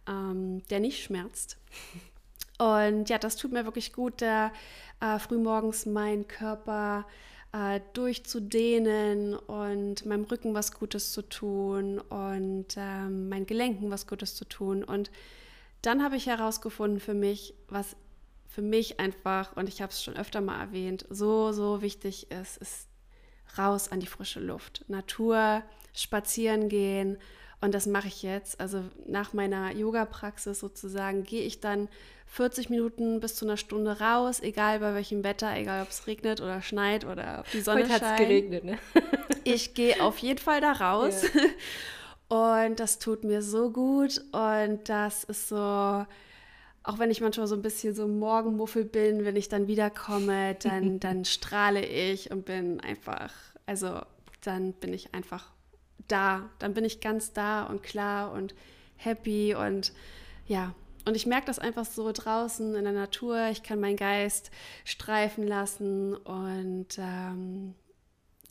ähm, 0.08 0.62
der 0.69 0.81
nicht 0.81 1.03
schmerzt. 1.03 1.58
Und 2.58 3.08
ja, 3.10 3.19
das 3.19 3.36
tut 3.36 3.53
mir 3.53 3.65
wirklich 3.65 3.93
gut, 3.93 4.22
da 4.22 4.51
äh, 5.01 5.19
frühmorgens 5.19 5.86
mein 5.86 6.27
Körper 6.27 7.06
äh, 7.53 7.81
durchzudehnen 7.93 9.34
und 9.34 10.06
meinem 10.06 10.25
Rücken 10.25 10.55
was 10.55 10.72
Gutes 10.72 11.13
zu 11.13 11.22
tun 11.22 11.98
und 11.98 12.67
ähm, 12.77 13.29
meinen 13.29 13.46
Gelenken 13.46 13.91
was 13.91 14.06
Gutes 14.06 14.34
zu 14.34 14.44
tun. 14.46 14.84
Und 14.84 15.10
dann 15.82 16.03
habe 16.03 16.17
ich 16.17 16.27
herausgefunden 16.27 17.01
für 17.01 17.15
mich, 17.15 17.55
was 17.69 17.96
für 18.48 18.63
mich 18.63 19.01
einfach, 19.01 19.56
und 19.56 19.69
ich 19.69 19.82
habe 19.82 19.93
es 19.93 20.03
schon 20.03 20.17
öfter 20.17 20.41
mal 20.41 20.58
erwähnt, 20.58 21.05
so, 21.10 21.53
so 21.53 21.82
wichtig 21.82 22.31
ist, 22.31 22.56
ist 22.56 22.89
raus 23.58 23.93
an 23.93 24.01
die 24.01 24.06
frische 24.06 24.41
Luft. 24.41 24.84
Natur, 24.89 25.63
spazieren 25.93 26.69
gehen. 26.69 27.19
Und 27.60 27.75
das 27.75 27.86
mache 27.86 28.08
ich 28.08 28.22
jetzt. 28.22 28.60
Also 28.60 28.82
nach 29.06 29.32
meiner 29.32 29.72
Yoga-Praxis 29.72 30.60
sozusagen 30.60 31.25
gehe 31.25 31.43
ich 31.43 31.60
dann 31.60 31.89
40 32.27 32.70
Minuten 32.70 33.20
bis 33.20 33.34
zu 33.34 33.44
einer 33.46 33.56
Stunde 33.56 34.01
raus, 34.01 34.41
egal 34.41 34.81
bei 34.81 34.94
welchem 34.94 35.25
Wetter, 35.25 35.56
egal 35.56 35.82
ob 35.82 35.89
es 35.89 36.06
regnet 36.06 36.41
oder 36.41 36.60
schneit 36.60 37.06
oder 37.06 37.41
ob 37.41 37.51
die 37.51 37.60
Sonne 37.60 37.84
Heute 37.84 37.89
scheint. 37.89 38.03
Heute 38.03 38.10
hat 38.10 38.20
es 38.20 38.27
geregnet, 38.27 38.65
ne? 38.65 38.79
ich 39.44 39.75
gehe 39.75 40.03
auf 40.03 40.19
jeden 40.19 40.39
Fall 40.39 40.60
da 40.60 40.72
raus. 40.72 41.22
Ja. 41.22 41.43
Und 42.29 42.81
das 42.81 42.98
tut 42.98 43.22
mir 43.22 43.41
so 43.41 43.70
gut. 43.70 44.20
Und 44.32 44.89
das 44.89 45.25
ist 45.25 45.48
so, 45.48 45.56
auch 45.56 46.98
wenn 46.98 47.10
ich 47.10 47.20
manchmal 47.20 47.46
so 47.46 47.55
ein 47.55 47.63
bisschen 47.63 47.94
so 47.94 48.08
Morgenmuffel 48.08 48.84
bin, 48.84 49.25
wenn 49.25 49.36
ich 49.36 49.48
dann 49.48 49.69
wiederkomme, 49.69 50.56
dann, 50.56 50.98
dann 51.01 51.25
strahle 51.25 51.84
ich 51.86 52.32
und 52.32 52.44
bin 52.44 52.81
einfach, 52.81 53.32
also 53.65 54.01
dann 54.43 54.72
bin 54.72 54.93
ich 54.93 55.15
einfach 55.15 55.53
da. 56.08 56.48
Dann 56.58 56.74
bin 56.74 56.84
ich 56.84 57.00
ganz 57.00 57.32
da 57.32 57.65
und 57.65 57.82
klar 57.82 58.32
und 58.32 58.55
happy 58.96 59.55
und 59.55 59.93
ja, 60.46 60.74
und 61.05 61.15
ich 61.15 61.26
merke 61.26 61.46
das 61.46 61.58
einfach 61.60 61.84
so 61.84 62.10
draußen 62.12 62.74
in 62.74 62.84
der 62.84 62.93
Natur. 62.93 63.48
Ich 63.50 63.62
kann 63.62 63.79
meinen 63.79 63.96
Geist 63.96 64.50
streifen 64.84 65.46
lassen 65.46 66.15
und 66.15 66.98
ähm, 66.98 67.74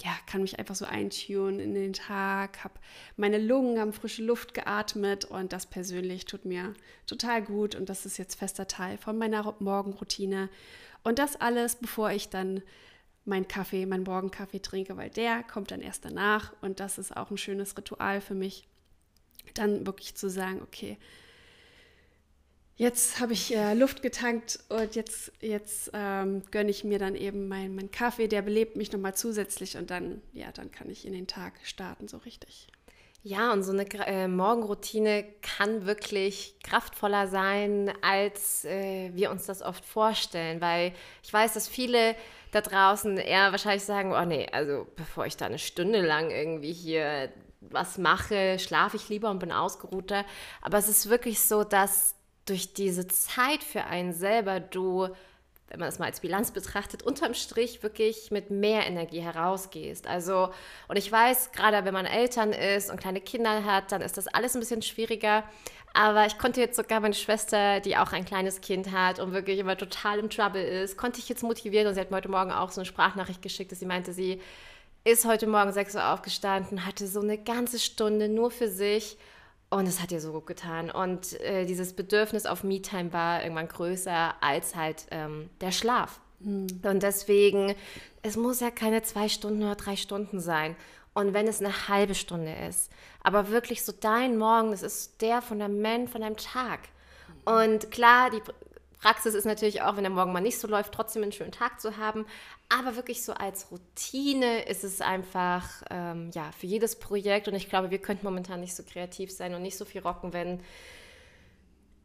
ja, 0.03 0.11
kann 0.25 0.41
mich 0.41 0.57
einfach 0.59 0.75
so 0.75 0.85
eintunen 0.85 1.59
in 1.59 1.73
den 1.73 1.93
Tag, 1.93 2.63
habe 2.63 2.75
meine 3.17 3.37
Lungen 3.37 3.79
haben 3.79 3.93
frische 3.93 4.23
Luft 4.23 4.53
geatmet 4.53 5.25
und 5.25 5.53
das 5.53 5.65
persönlich 5.65 6.25
tut 6.25 6.45
mir 6.45 6.73
total 7.07 7.41
gut 7.41 7.75
und 7.75 7.89
das 7.89 8.05
ist 8.05 8.17
jetzt 8.17 8.35
fester 8.35 8.67
Teil 8.67 8.97
von 8.97 9.17
meiner 9.17 9.55
Morgenroutine. 9.59 10.49
Und 11.03 11.19
das 11.19 11.39
alles, 11.39 11.75
bevor 11.75 12.11
ich 12.11 12.29
dann 12.29 12.61
meinen 13.25 13.47
Kaffee, 13.47 13.85
meinen 13.85 14.03
Morgenkaffee 14.03 14.59
trinke, 14.59 14.97
weil 14.97 15.09
der 15.09 15.43
kommt 15.43 15.71
dann 15.71 15.81
erst 15.81 16.05
danach 16.05 16.53
und 16.61 16.79
das 16.79 16.97
ist 16.97 17.15
auch 17.15 17.31
ein 17.31 17.37
schönes 17.37 17.77
Ritual 17.77 18.21
für 18.21 18.35
mich, 18.35 18.67
dann 19.53 19.85
wirklich 19.85 20.15
zu 20.15 20.29
sagen, 20.29 20.61
okay, 20.61 20.97
jetzt 22.75 23.19
habe 23.19 23.33
ich 23.33 23.55
äh, 23.55 23.73
Luft 23.73 24.01
getankt 24.01 24.59
und 24.69 24.95
jetzt, 24.95 25.31
jetzt 25.41 25.91
ähm, 25.93 26.43
gönne 26.51 26.71
ich 26.71 26.83
mir 26.83 26.99
dann 26.99 27.15
eben 27.15 27.47
meinen 27.47 27.75
mein 27.75 27.91
Kaffee, 27.91 28.27
der 28.27 28.41
belebt 28.41 28.75
mich 28.75 28.91
nochmal 28.91 29.15
zusätzlich 29.15 29.77
und 29.77 29.89
dann, 29.89 30.21
ja, 30.33 30.51
dann 30.51 30.71
kann 30.71 30.89
ich 30.89 31.05
in 31.05 31.13
den 31.13 31.27
Tag 31.27 31.53
starten, 31.63 32.07
so 32.07 32.17
richtig. 32.17 32.67
Ja, 33.27 33.51
und 33.53 33.63
so 33.63 33.71
eine 33.71 33.89
äh, 34.05 34.27
Morgenroutine 34.27 35.25
kann 35.41 35.87
wirklich 35.87 36.57
kraftvoller 36.63 37.27
sein, 37.27 37.91
als 38.03 38.65
äh, 38.65 39.09
wir 39.15 39.31
uns 39.31 39.47
das 39.47 39.63
oft 39.63 39.83
vorstellen, 39.83 40.61
weil 40.61 40.93
ich 41.23 41.33
weiß, 41.33 41.55
dass 41.55 41.67
viele 41.67 42.15
da 42.55 42.61
draußen 42.61 43.17
eher 43.17 43.51
wahrscheinlich 43.51 43.83
sagen, 43.83 44.13
oh 44.13 44.25
nee, 44.25 44.47
also 44.51 44.87
bevor 44.95 45.25
ich 45.25 45.35
da 45.35 45.45
eine 45.45 45.59
Stunde 45.59 46.01
lang 46.01 46.31
irgendwie 46.31 46.71
hier 46.71 47.29
was 47.59 47.97
mache, 47.97 48.59
schlafe 48.59 48.95
ich 48.95 49.09
lieber 49.09 49.29
und 49.29 49.39
bin 49.39 49.51
ausgeruhter. 49.51 50.23
Aber 50.61 50.77
es 50.77 50.87
ist 50.87 51.09
wirklich 51.09 51.41
so, 51.41 51.63
dass 51.63 52.15
durch 52.45 52.73
diese 52.73 53.07
Zeit 53.07 53.63
für 53.63 53.85
einen 53.85 54.13
selber 54.13 54.59
du, 54.59 55.09
wenn 55.67 55.79
man 55.79 55.89
es 55.89 55.99
mal 55.99 56.05
als 56.05 56.19
Bilanz 56.19 56.51
betrachtet, 56.51 57.03
unterm 57.03 57.33
Strich 57.33 57.81
wirklich 57.81 58.29
mit 58.31 58.51
mehr 58.51 58.85
Energie 58.85 59.21
herausgehst. 59.21 60.07
Also, 60.07 60.49
und 60.87 60.97
ich 60.97 61.11
weiß, 61.11 61.51
gerade 61.51 61.85
wenn 61.85 61.93
man 61.93 62.05
Eltern 62.05 62.53
ist 62.53 62.91
und 62.91 62.99
kleine 62.99 63.19
Kinder 63.19 63.65
hat, 63.65 63.91
dann 63.91 64.01
ist 64.01 64.17
das 64.17 64.27
alles 64.27 64.55
ein 64.55 64.59
bisschen 64.59 64.81
schwieriger. 64.81 65.43
Aber 65.93 66.25
ich 66.25 66.37
konnte 66.37 66.59
jetzt 66.59 66.75
sogar 66.75 66.99
meine 66.99 67.13
Schwester, 67.13 67.79
die 67.79 67.95
auch 67.97 68.11
ein 68.11 68.25
kleines 68.25 68.61
Kind 68.61 68.91
hat 68.91 69.19
und 69.19 69.31
wirklich 69.31 69.59
immer 69.59 69.77
total 69.77 70.19
im 70.19 70.29
Trouble 70.29 70.61
ist, 70.61 70.97
konnte 70.97 71.19
ich 71.19 71.29
jetzt 71.29 71.41
motivieren 71.41 71.87
und 71.87 71.93
sie 71.93 72.01
hat 72.01 72.11
mir 72.11 72.17
heute 72.17 72.29
Morgen 72.29 72.51
auch 72.51 72.69
so 72.69 72.81
eine 72.81 72.85
Sprachnachricht 72.85 73.41
geschickt, 73.41 73.71
dass 73.71 73.79
sie 73.79 73.85
meinte, 73.85 74.11
sie 74.11 74.41
ist 75.05 75.25
heute 75.25 75.47
Morgen 75.47 75.71
6 75.71 75.95
Uhr 75.95 76.09
aufgestanden, 76.11 76.85
hatte 76.85 77.07
so 77.07 77.21
eine 77.21 77.37
ganze 77.37 77.79
Stunde 77.79 78.27
nur 78.27 78.51
für 78.51 78.67
sich 78.67 79.17
und 79.69 79.87
es 79.87 80.01
hat 80.01 80.11
ihr 80.11 80.21
so 80.21 80.31
gut 80.31 80.45
getan. 80.45 80.89
Und 80.91 81.39
äh, 81.41 81.65
dieses 81.65 81.93
Bedürfnis 81.93 82.45
auf 82.45 82.63
Me-Time 82.63 83.11
war 83.13 83.43
irgendwann 83.43 83.67
größer 83.67 84.35
als 84.41 84.75
halt 84.75 85.07
ähm, 85.11 85.49
der 85.61 85.71
Schlaf. 85.71 86.19
Mhm. 86.39 86.67
Und 86.83 87.03
deswegen, 87.03 87.75
es 88.21 88.37
muss 88.37 88.59
ja 88.59 88.71
keine 88.71 89.01
zwei 89.03 89.29
Stunden 89.29 89.63
oder 89.63 89.75
drei 89.75 89.95
Stunden 89.95 90.39
sein. 90.39 90.75
Und 91.13 91.33
wenn 91.33 91.47
es 91.47 91.61
eine 91.61 91.87
halbe 91.87 92.13
Stunde 92.13 92.53
ist, 92.67 92.91
aber 93.23 93.49
wirklich 93.49 93.83
so 93.83 93.93
dein 93.97 94.37
Morgen, 94.37 94.71
das 94.71 94.83
ist 94.83 95.21
der 95.21 95.41
Fundament 95.41 96.09
von 96.09 96.21
deinem 96.21 96.37
Tag. 96.37 96.79
Und 97.45 97.89
klar, 97.91 98.29
die 98.31 98.41
Praxis 99.01 99.33
ist 99.33 99.45
natürlich 99.45 99.81
auch, 99.81 99.95
wenn 99.95 100.03
der 100.03 100.11
Morgen 100.11 100.33
mal 100.33 100.41
nicht 100.41 100.59
so 100.59 100.67
läuft, 100.67 100.93
trotzdem 100.93 101.23
einen 101.23 101.31
schönen 101.31 101.51
Tag 101.51 101.79
zu 101.79 101.97
haben. 101.97 102.25
Aber 102.69 102.95
wirklich 102.95 103.23
so 103.23 103.33
als 103.33 103.71
Routine 103.71 104.63
ist 104.63 104.83
es 104.83 105.01
einfach 105.01 105.83
ähm, 105.89 106.31
ja, 106.33 106.51
für 106.51 106.67
jedes 106.67 106.97
Projekt. 106.97 107.47
Und 107.47 107.55
ich 107.55 107.69
glaube, 107.69 107.91
wir 107.91 107.99
könnten 107.99 108.25
momentan 108.25 108.61
nicht 108.61 108.75
so 108.75 108.83
kreativ 108.83 109.31
sein 109.31 109.53
und 109.53 109.61
nicht 109.61 109.77
so 109.77 109.85
viel 109.85 110.01
rocken, 110.01 110.33
wenn 110.33 110.59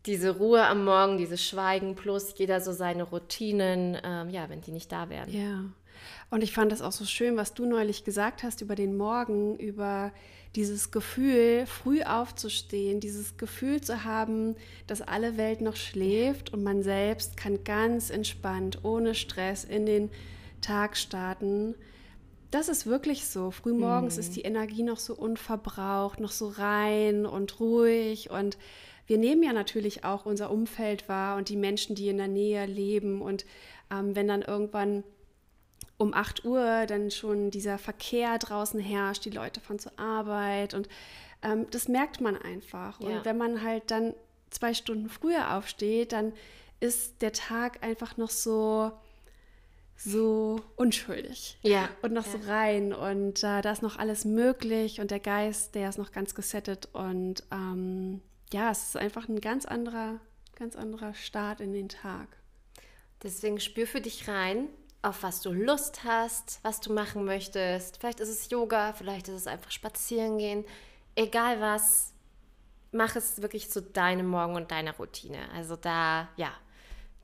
diese 0.07 0.37
Ruhe 0.37 0.67
am 0.67 0.85
Morgen, 0.85 1.19
dieses 1.19 1.45
Schweigen 1.45 1.95
plus 1.95 2.35
jeder 2.37 2.61
so 2.61 2.73
seine 2.73 3.03
Routinen, 3.03 3.99
ähm, 4.03 4.31
ja, 4.31 4.49
wenn 4.49 4.61
die 4.61 4.73
nicht 4.73 4.91
da 4.91 5.09
wären. 5.11 5.31
Ja. 5.31 5.65
Und 6.31 6.43
ich 6.43 6.53
fand 6.53 6.73
das 6.73 6.83
auch 6.83 6.93
so 6.93 7.05
schön, 7.05 7.37
was 7.37 7.55
du 7.55 7.67
neulich 7.67 8.05
gesagt 8.05 8.43
hast 8.43 8.61
über 8.61 8.75
den 8.75 8.97
Morgen, 8.97 9.57
über 9.59 10.13
dieses 10.57 10.91
Gefühl, 10.91 11.65
früh 11.67 12.03
aufzustehen, 12.03 13.01
dieses 13.01 13.37
Gefühl 13.37 13.81
zu 13.81 14.05
haben, 14.05 14.57
dass 14.87 15.01
alle 15.01 15.37
Welt 15.37 15.61
noch 15.61 15.77
schläft 15.77 16.53
und 16.53 16.63
man 16.63 16.83
selbst 16.83 17.37
kann 17.37 17.63
ganz 17.63 18.11
entspannt, 18.11 18.81
ohne 18.83 19.15
Stress 19.15 19.65
in 19.65 19.87
den 19.87 20.11
Tag 20.61 20.97
starten. 20.97 21.77
Das 22.51 22.69
ist 22.69 22.87
wirklich 22.87 23.27
so. 23.27 23.53
Frühmorgens 23.53 24.17
mhm. 24.17 24.21
ist 24.21 24.37
die 24.37 24.43
Energie 24.43 24.83
noch 24.83 24.99
so 24.99 25.15
unverbraucht, 25.15 26.19
noch 26.19 26.33
so 26.33 26.49
rein 26.49 27.27
und 27.27 27.61
ruhig 27.61 28.31
und 28.31 28.59
wir 29.11 29.19
nehmen 29.19 29.43
ja 29.43 29.53
natürlich 29.53 30.05
auch 30.05 30.25
unser 30.25 30.53
Umfeld 30.53 31.09
wahr 31.09 31.37
und 31.37 31.49
die 31.49 31.57
Menschen, 31.57 31.97
die 31.97 32.09
in 32.09 32.19
der 32.19 32.29
Nähe 32.29 32.65
leben. 32.67 33.21
Und 33.23 33.45
ähm, 33.91 34.15
wenn 34.15 34.29
dann 34.29 34.43
irgendwann 34.43 35.03
um 36.01 36.15
8 36.15 36.47
Uhr 36.47 36.87
dann 36.87 37.11
schon 37.11 37.51
dieser 37.51 37.77
Verkehr 37.77 38.39
draußen 38.39 38.81
herrscht, 38.81 39.27
die 39.27 39.31
Leute 39.31 39.61
fahren 39.61 39.79
zur 39.79 39.99
Arbeit 39.99 40.73
und 40.73 40.89
ähm, 41.43 41.67
das 41.71 41.89
merkt 41.89 42.23
man 42.23 42.39
einfach. 42.39 43.01
Und 43.01 43.13
ja. 43.13 43.25
wenn 43.27 43.37
man 43.37 43.63
halt 43.63 43.91
dann 43.91 44.15
zwei 44.49 44.73
Stunden 44.73 45.11
früher 45.11 45.55
aufsteht, 45.55 46.13
dann 46.13 46.33
ist 46.81 47.21
der 47.21 47.33
Tag 47.33 47.83
einfach 47.85 48.17
noch 48.17 48.31
so 48.31 48.93
so 50.03 50.63
unschuldig 50.77 51.59
ja. 51.61 51.91
und 52.01 52.15
noch 52.15 52.25
ja. 52.25 52.33
so 52.33 52.39
rein 52.49 52.95
und 52.95 53.45
äh, 53.45 53.61
da 53.61 53.71
ist 53.71 53.83
noch 53.83 53.99
alles 53.99 54.25
möglich 54.25 54.99
und 54.99 55.11
der 55.11 55.21
Geist, 55.21 55.75
der 55.75 55.91
ist 55.91 55.99
noch 55.99 56.11
ganz 56.11 56.35
gesettet 56.35 56.89
und 56.95 57.43
ähm, 57.53 58.23
ja, 58.51 58.71
es 58.71 58.89
ist 58.89 58.97
einfach 58.97 59.29
ein 59.29 59.43
ganz 59.43 59.67
anderer, 59.67 60.19
ganz 60.57 60.75
anderer 60.75 61.13
Start 61.13 61.61
in 61.61 61.75
den 61.75 61.91
Tag. 61.91 62.29
Deswegen 63.23 63.61
spür 63.61 63.87
für 63.87 64.01
dich 64.01 64.27
rein, 64.27 64.69
auf 65.03 65.23
was 65.23 65.41
du 65.41 65.53
Lust 65.53 66.05
hast, 66.05 66.61
was 66.63 66.81
du 66.81 66.93
machen 66.93 67.25
möchtest. 67.25 67.99
Vielleicht 67.99 68.21
ist 68.21 68.29
es 68.29 68.51
Yoga, 68.51 68.93
vielleicht 68.93 69.29
ist 69.29 69.35
es 69.35 69.47
einfach 69.47 69.71
spazieren 69.71 70.39
gehen. 70.39 70.65
Egal 71.15 71.61
was, 71.61 72.13
mach 72.93 73.17
es 73.17 73.41
wirklich 73.41 73.71
zu 73.71 73.83
deinem 73.83 74.27
Morgen 74.27 74.57
und 74.57 74.71
deiner 74.71 74.97
Routine. 74.97 75.39
Also 75.55 75.77
da, 75.77 76.29
ja, 76.37 76.53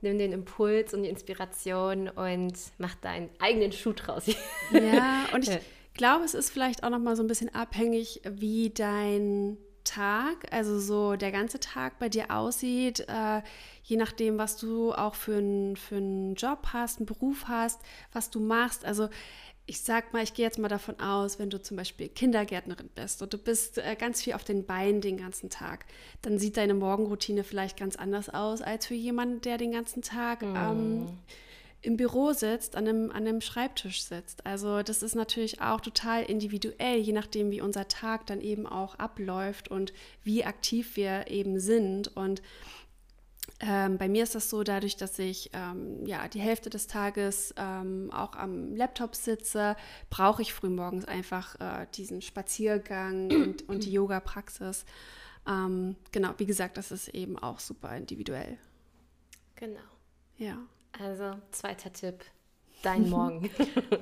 nimm 0.01 0.17
den 0.17 0.31
Impuls 0.31 0.93
und 0.93 1.03
die 1.03 1.09
Inspiration 1.09 2.09
und 2.09 2.53
mach 2.77 2.95
deinen 2.95 3.29
eigenen 3.39 3.71
Schuh 3.71 3.93
draus. 3.93 4.25
Ja, 4.71 5.25
und 5.33 5.47
ich 5.47 5.59
glaube, 5.93 6.25
es 6.25 6.33
ist 6.33 6.49
vielleicht 6.49 6.83
auch 6.83 6.89
noch 6.89 6.99
mal 6.99 7.15
so 7.15 7.23
ein 7.23 7.27
bisschen 7.27 7.53
abhängig, 7.53 8.21
wie 8.23 8.69
dein 8.71 9.57
Tag, 9.87 10.51
also 10.51 10.79
so 10.79 11.15
der 11.15 11.31
ganze 11.31 11.59
Tag 11.59 11.97
bei 11.99 12.09
dir 12.09 12.29
aussieht, 12.29 13.01
äh, 13.07 13.41
je 13.83 13.97
nachdem, 13.97 14.37
was 14.37 14.57
du 14.57 14.93
auch 14.93 15.15
für 15.15 15.37
einen 15.37 15.75
für 15.75 15.97
Job 16.35 16.67
hast, 16.73 16.99
einen 16.99 17.05
Beruf 17.05 17.47
hast, 17.47 17.79
was 18.11 18.29
du 18.29 18.39
machst. 18.39 18.85
Also 18.85 19.09
ich 19.65 19.81
sag 19.81 20.13
mal, 20.13 20.23
ich 20.23 20.33
gehe 20.33 20.45
jetzt 20.45 20.59
mal 20.59 20.69
davon 20.69 20.99
aus, 20.99 21.39
wenn 21.39 21.49
du 21.49 21.61
zum 21.61 21.75
Beispiel 21.75 22.07
Kindergärtnerin 22.07 22.89
bist 22.95 23.21
und 23.21 23.33
du 23.33 23.37
bist 23.37 23.77
äh, 23.77 23.95
ganz 23.99 24.21
viel 24.21 24.33
auf 24.33 24.43
den 24.43 24.65
Beinen 24.65 25.01
den 25.01 25.17
ganzen 25.17 25.49
Tag, 25.49 25.85
dann 26.21 26.39
sieht 26.39 26.57
deine 26.57 26.73
Morgenroutine 26.73 27.43
vielleicht 27.43 27.77
ganz 27.77 27.97
anders 27.97 28.29
aus 28.29 28.61
als 28.61 28.85
für 28.87 28.93
jemanden, 28.93 29.41
der 29.41 29.57
den 29.57 29.73
ganzen 29.73 30.01
Tag 30.01 30.41
mhm. 30.41 30.55
ähm, 30.55 31.07
im 31.87 31.95
Büro 31.95 32.33
sitzt, 32.33 32.75
an 32.75 32.87
einem, 32.87 33.11
an 33.11 33.25
einem 33.25 33.39
Schreibtisch 33.39 34.03
sitzt. 34.03 34.45
Also 34.45 34.83
das 34.83 35.01
ist 35.01 35.15
natürlich 35.15 35.61
auch 35.61 35.79
total 35.79 36.23
individuell, 36.23 36.97
je 36.97 37.13
nachdem, 37.13 37.49
wie 37.49 37.61
unser 37.61 37.87
Tag 37.87 38.27
dann 38.27 38.41
eben 38.41 38.67
auch 38.67 38.95
abläuft 38.95 39.69
und 39.69 39.93
wie 40.21 40.43
aktiv 40.43 40.97
wir 40.97 41.27
eben 41.29 41.61
sind. 41.61 42.15
Und 42.15 42.41
ähm, 43.61 43.97
bei 43.97 44.09
mir 44.09 44.23
ist 44.23 44.35
das 44.35 44.49
so, 44.49 44.63
dadurch, 44.63 44.97
dass 44.97 45.17
ich 45.17 45.49
ähm, 45.53 46.05
ja 46.05 46.27
die 46.27 46.41
Hälfte 46.41 46.69
des 46.69 46.87
Tages 46.87 47.53
ähm, 47.57 48.11
auch 48.13 48.35
am 48.35 48.75
Laptop 48.75 49.15
sitze, 49.15 49.77
brauche 50.09 50.41
ich 50.41 50.53
frühmorgens 50.53 51.05
einfach 51.05 51.55
äh, 51.61 51.87
diesen 51.95 52.21
Spaziergang 52.21 53.31
und, 53.31 53.69
und 53.69 53.85
die 53.85 53.93
Yoga-Praxis. 53.93 54.83
Ähm, 55.47 55.95
genau, 56.11 56.33
wie 56.37 56.45
gesagt, 56.45 56.75
das 56.75 56.91
ist 56.91 57.07
eben 57.07 57.39
auch 57.39 57.59
super 57.59 57.95
individuell. 57.95 58.57
Genau. 59.55 59.79
Ja. 60.37 60.57
Also, 60.99 61.33
zweiter 61.51 61.91
Tipp, 61.93 62.23
dein 62.81 63.09
Morgen. 63.09 63.49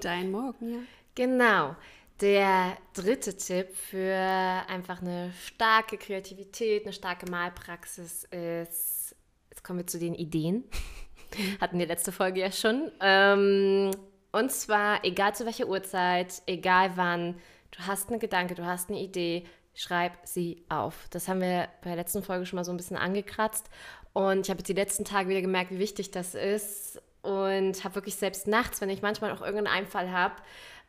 dein 0.02 0.32
Morgen, 0.32 0.74
ja. 0.74 0.80
Genau. 1.16 1.76
Der 2.22 2.78
dritte 2.94 3.36
Tipp 3.36 3.76
für 3.76 4.16
einfach 4.16 5.02
eine 5.02 5.34
starke 5.46 5.98
Kreativität, 5.98 6.84
eine 6.84 6.94
starke 6.94 7.30
Malpraxis 7.30 8.24
ist, 8.32 9.16
jetzt 9.50 9.64
kommen 9.64 9.80
wir 9.80 9.88
zu 9.88 10.00
den 10.00 10.16
Ideen. 10.16 10.64
Hatten 11.60 11.78
wir 11.78 11.88
letzte 11.88 12.14
Folge 12.14 12.40
ja 12.40 12.52
schon. 12.52 12.90
Ähm, 13.02 13.92
und 14.32 14.52
zwar, 14.52 15.04
egal 15.04 15.36
zu 15.36 15.46
welcher 15.46 15.68
Uhrzeit, 15.68 16.42
egal 16.46 16.96
wann, 16.96 17.36
du 17.72 17.80
hast 17.86 18.10
einen 18.10 18.20
Gedanke, 18.20 18.56
du 18.56 18.66
hast 18.66 18.90
eine 18.90 19.02
Idee, 19.02 19.46
schreib 19.74 20.14
sie 20.24 20.66
auf. 20.70 21.08
Das 21.10 21.28
haben 21.28 21.42
wir 21.42 21.68
bei 21.82 21.90
der 21.90 21.98
letzten 21.98 22.24
Folge 22.24 22.46
schon 22.46 22.56
mal 22.58 22.64
so 22.64 22.72
ein 22.72 22.78
bisschen 22.78 22.98
angekratzt. 22.98 23.70
Und 24.16 24.46
ich 24.46 24.50
habe 24.50 24.60
jetzt 24.60 24.70
die 24.70 24.74
letzten 24.74 25.04
Tage 25.04 25.28
wieder 25.28 25.42
gemerkt, 25.42 25.72
wie 25.72 25.80
wichtig 25.80 26.10
das 26.10 26.36
ist. 26.36 27.02
Und 27.22 27.84
habe 27.84 27.96
wirklich 27.96 28.16
selbst 28.16 28.48
nachts, 28.48 28.80
wenn 28.80 28.90
ich 28.90 29.02
manchmal 29.02 29.32
auch 29.34 29.42
irgendeinen 29.42 29.68
Einfall 29.68 30.10
habe, 30.10 30.36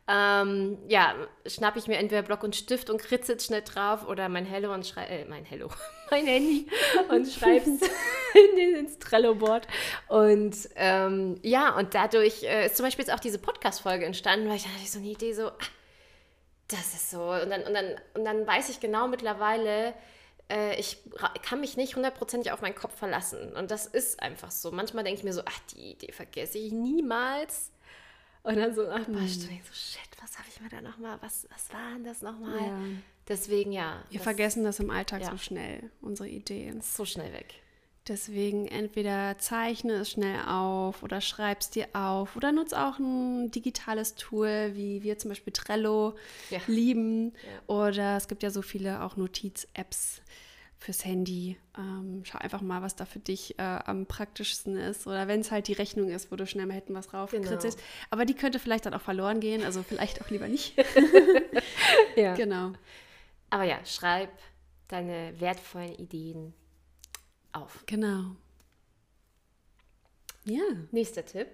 ähm, 0.07 0.77
ja, 0.87 1.13
schnappe 1.45 1.77
ich 1.77 1.87
mir 1.87 1.97
entweder 1.97 2.21
Block 2.21 2.41
und 2.43 2.55
Stift 2.55 2.89
und 2.89 3.01
kritze 3.01 3.37
schnell 3.37 3.63
drauf 3.63 4.07
oder 4.07 4.29
mein 4.29 4.45
Hello 4.45 4.73
und 4.73 4.87
schreibe, 4.87 5.11
äh, 5.11 5.25
mein 5.25 5.43
Hello, 5.43 5.67
mein 6.09 6.25
Handy 6.25 6.67
und 7.09 7.27
schreibe 7.27 7.69
es 7.69 7.81
in, 8.33 8.75
ins 8.75 8.97
Trello-Board. 8.99 9.67
Und 10.07 10.55
ähm, 10.75 11.37
ja, 11.41 11.75
und 11.75 11.93
dadurch 11.95 12.43
äh, 12.43 12.67
ist 12.67 12.77
zum 12.77 12.85
Beispiel 12.85 13.03
jetzt 13.03 13.13
auch 13.13 13.19
diese 13.19 13.39
Podcast-Folge 13.39 14.05
entstanden, 14.05 14.47
weil 14.47 14.55
ich 14.55 14.65
hatte 14.65 14.87
so 14.87 14.99
eine 14.99 15.09
Idee 15.09 15.33
so, 15.33 15.47
ah, 15.47 15.57
das 16.69 16.93
ist 16.93 17.11
so. 17.11 17.21
Und 17.23 17.49
dann, 17.49 17.63
und 17.63 17.73
dann, 17.73 17.95
und 18.13 18.23
dann 18.23 18.47
weiß 18.47 18.69
ich 18.69 18.79
genau 18.79 19.09
mittlerweile, 19.09 19.93
äh, 20.51 20.79
ich 20.79 20.97
kann 21.43 21.59
mich 21.59 21.77
nicht 21.77 21.95
hundertprozentig 21.95 22.51
auf 22.51 22.61
meinen 22.61 22.75
Kopf 22.75 22.95
verlassen. 22.97 23.53
Und 23.53 23.71
das 23.71 23.85
ist 23.85 24.21
einfach 24.21 24.51
so. 24.51 24.71
Manchmal 24.71 25.03
denke 25.03 25.19
ich 25.19 25.23
mir 25.23 25.33
so, 25.33 25.41
ach, 25.45 25.59
die 25.73 25.91
Idee 25.91 26.11
vergesse 26.11 26.57
ich 26.57 26.71
niemals. 26.71 27.71
Und 28.43 28.55
dann 28.55 28.73
so 28.73 28.83
nach 28.83 29.05
ein 29.07 29.13
paar 29.13 29.27
Stunden 29.27 29.59
so, 29.65 29.73
shit, 29.73 30.07
was 30.21 30.37
habe 30.37 30.47
ich 30.49 30.61
mir 30.61 30.69
da 30.69 30.81
nochmal, 30.81 31.17
was, 31.21 31.47
was 31.51 31.73
war 31.73 31.93
denn 31.93 32.03
das 32.05 32.21
nochmal? 32.21 32.57
Ja. 32.61 32.79
Deswegen 33.27 33.73
ja. 33.73 34.03
Wir 34.09 34.19
das 34.19 34.23
vergessen 34.23 34.63
das 34.63 34.79
im 34.79 34.89
Alltag 34.89 35.21
Ja. 35.21 35.31
so 35.31 35.37
schnell, 35.37 35.91
unsere 36.01 36.29
Ideen. 36.29 36.79
so 36.81 37.03
schnell 37.03 37.33
weg. 37.33 37.55
Deswegen 38.07 38.67
entweder 38.67 39.37
zeichne 39.37 39.93
es 39.95 40.11
schnell 40.11 40.39
auf 40.47 41.03
oder 41.03 41.19
schreib 41.19 41.59
es 41.61 41.69
dir 41.69 41.87
auf 41.93 42.35
oder 42.35 42.51
nutz 42.51 42.71
auch 42.73 42.99
ein 42.99 43.51
digitales 43.51 44.15
Tool, 44.15 44.71
wie 44.75 45.03
wir 45.03 45.17
zum 45.17 45.29
Beispiel 45.29 45.51
Trello 45.53 46.15
Ja. 46.49 46.59
lieben. 46.67 47.33
Oder 47.67 48.15
es 48.17 48.27
gibt 48.27 48.43
ja 48.43 48.49
so 48.49 48.61
viele 48.61 49.03
auch 49.03 49.17
Notiz-Apps 49.17 50.21
fürs 50.79 51.03
Handy. 51.05 51.57
Ähm, 51.77 52.21
schau 52.23 52.37
einfach 52.37 52.61
mal, 52.61 52.81
was 52.81 52.95
da 52.95 53.05
für 53.05 53.19
dich 53.19 53.57
äh, 53.57 53.63
am 53.63 54.05
praktischsten 54.05 54.77
ist. 54.77 55.07
Oder 55.07 55.27
wenn 55.27 55.41
es 55.41 55.51
halt 55.51 55.67
die 55.67 55.73
Rechnung 55.73 56.09
ist, 56.09 56.31
wo 56.31 56.35
du 56.35 56.45
schnell 56.45 56.67
mal 56.67 56.75
hätten 56.75 56.93
was 56.93 57.07
drauf 57.07 57.31
Genau. 57.31 57.59
Aber 58.11 58.25
die 58.25 58.35
könnte 58.35 58.59
vielleicht 58.59 58.85
dann 58.85 58.93
auch 58.93 59.01
verloren 59.01 59.39
gehen, 59.39 59.63
also 59.63 59.83
vielleicht 59.83 60.21
auch 60.21 60.29
lieber 60.29 60.47
nicht. 60.47 60.75
Ja. 62.15 62.35
genau. 62.35 62.73
Aber 63.49 63.63
ja, 63.63 63.83
schreib 63.85 64.29
deine 64.87 65.33
wertvollen 65.39 65.93
Ideen 65.95 66.53
auf. 67.51 67.83
Genau. 67.85 68.35
Ja, 70.45 70.63
Nächster 70.91 71.25
Tipp. 71.25 71.47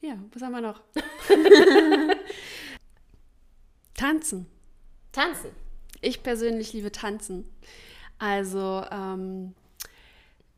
ja, 0.00 0.18
was 0.32 0.42
haben 0.42 0.52
wir 0.52 0.60
noch? 0.60 0.82
Tanzen. 3.94 4.46
Tanzen. 5.12 5.50
Ich 6.02 6.22
persönlich 6.22 6.72
liebe 6.74 6.92
Tanzen. 6.92 7.48
Also, 8.18 8.84
ähm, 8.90 9.54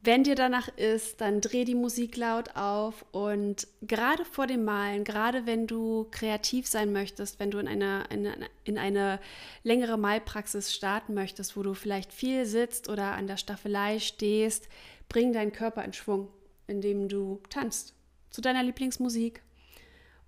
wenn 0.00 0.22
dir 0.22 0.36
danach 0.36 0.68
ist, 0.76 1.20
dann 1.20 1.40
dreh 1.40 1.64
die 1.64 1.74
Musik 1.74 2.16
laut 2.16 2.54
auf 2.54 3.04
und 3.10 3.66
gerade 3.82 4.24
vor 4.24 4.46
dem 4.46 4.64
Malen, 4.64 5.02
gerade 5.02 5.44
wenn 5.44 5.66
du 5.66 6.06
kreativ 6.12 6.68
sein 6.68 6.92
möchtest, 6.92 7.40
wenn 7.40 7.50
du 7.50 7.58
in 7.58 7.66
eine, 7.66 8.04
in 8.10 8.28
in 8.64 8.78
eine 8.78 9.18
längere 9.64 9.98
Malpraxis 9.98 10.72
starten 10.72 11.14
möchtest, 11.14 11.56
wo 11.56 11.62
du 11.64 11.74
vielleicht 11.74 12.12
viel 12.12 12.46
sitzt 12.46 12.88
oder 12.88 13.14
an 13.14 13.26
der 13.26 13.38
Staffelei 13.38 13.98
stehst, 13.98 14.68
bring 15.08 15.32
deinen 15.32 15.52
Körper 15.52 15.84
in 15.84 15.92
Schwung, 15.92 16.28
indem 16.68 17.08
du 17.08 17.40
tanzt 17.50 17.94
zu 18.30 18.40
deiner 18.40 18.62
Lieblingsmusik. 18.62 19.42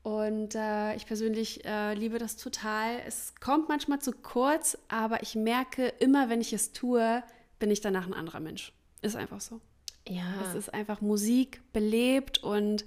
Und 0.02 0.54
äh, 0.54 0.96
ich 0.96 1.06
persönlich 1.06 1.64
äh, 1.64 1.94
liebe 1.94 2.18
das 2.18 2.36
total. 2.36 3.00
Es 3.06 3.34
kommt 3.38 3.68
manchmal 3.68 4.00
zu 4.00 4.12
kurz, 4.12 4.78
aber 4.88 5.22
ich 5.22 5.34
merke 5.34 5.88
immer, 6.00 6.28
wenn 6.28 6.40
ich 6.40 6.52
es 6.52 6.72
tue, 6.72 7.22
bin 7.58 7.70
ich 7.70 7.82
danach 7.82 8.06
ein 8.06 8.14
anderer 8.14 8.40
Mensch. 8.40 8.72
Ist 9.02 9.16
einfach 9.16 9.40
so. 9.40 9.60
Ja. 10.08 10.24
Es 10.48 10.54
ist 10.54 10.72
einfach 10.74 11.00
Musik 11.00 11.60
belebt 11.72 12.38
und 12.42 12.84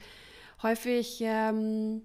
häufig, 0.61 1.19
ähm, 1.21 2.03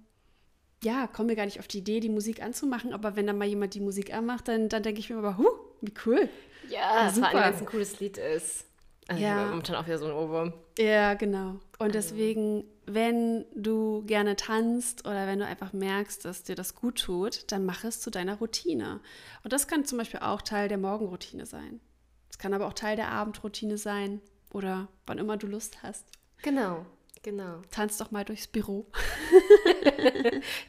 ja, 0.83 1.07
kommen 1.07 1.29
wir 1.29 1.35
gar 1.35 1.45
nicht 1.45 1.59
auf 1.59 1.67
die 1.67 1.79
Idee, 1.79 1.99
die 1.99 2.09
Musik 2.09 2.41
anzumachen, 2.41 2.93
aber 2.93 3.15
wenn 3.15 3.27
dann 3.27 3.37
mal 3.37 3.47
jemand 3.47 3.73
die 3.73 3.81
Musik 3.81 4.13
anmacht, 4.13 4.47
dann, 4.47 4.69
dann 4.69 4.83
denke 4.83 4.99
ich 4.99 5.09
mir 5.09 5.17
aber, 5.17 5.37
huh, 5.37 5.49
wie 5.81 5.93
cool. 6.05 6.29
ja, 6.69 7.09
super. 7.09 7.29
vor 7.31 7.39
allem, 7.39 7.47
wenn 7.49 7.53
es 7.55 7.59
ein 7.61 7.65
cooles 7.67 7.99
Lied 7.99 8.17
ist. 8.17 8.65
Also 9.07 9.23
Ja. 9.23 9.47
momentan 9.47 9.75
auch 9.75 9.85
wieder 9.87 9.97
so 9.97 10.05
ein 10.05 10.11
Ohrwurm. 10.13 10.53
Ja, 10.77 11.15
genau. 11.15 11.59
Und 11.79 11.95
deswegen, 11.95 12.63
wenn 12.85 13.45
du 13.55 14.03
gerne 14.05 14.35
tanzt 14.35 15.05
oder 15.07 15.25
wenn 15.25 15.39
du 15.39 15.45
einfach 15.45 15.73
merkst, 15.73 16.23
dass 16.25 16.43
dir 16.43 16.55
das 16.55 16.75
gut 16.75 17.01
tut, 17.01 17.51
dann 17.51 17.65
mach 17.65 17.83
es 17.83 18.01
zu 18.01 18.11
deiner 18.11 18.35
Routine. 18.35 18.99
Und 19.43 19.51
das 19.51 19.67
kann 19.67 19.83
zum 19.85 19.97
Beispiel 19.97 20.19
auch 20.19 20.43
Teil 20.43 20.67
der 20.69 20.77
Morgenroutine 20.77 21.45
sein. 21.47 21.79
Es 22.29 22.37
kann 22.37 22.53
aber 22.53 22.67
auch 22.67 22.73
Teil 22.73 22.95
der 22.95 23.09
Abendroutine 23.09 23.77
sein 23.77 24.21
oder 24.53 24.87
wann 25.05 25.17
immer 25.17 25.37
du 25.37 25.47
Lust 25.47 25.83
hast. 25.83 26.05
Genau, 26.41 26.85
genau. 27.23 27.61
Tanz 27.71 27.97
doch 27.97 28.11
mal 28.11 28.25
durchs 28.25 28.47
Büro. 28.47 28.85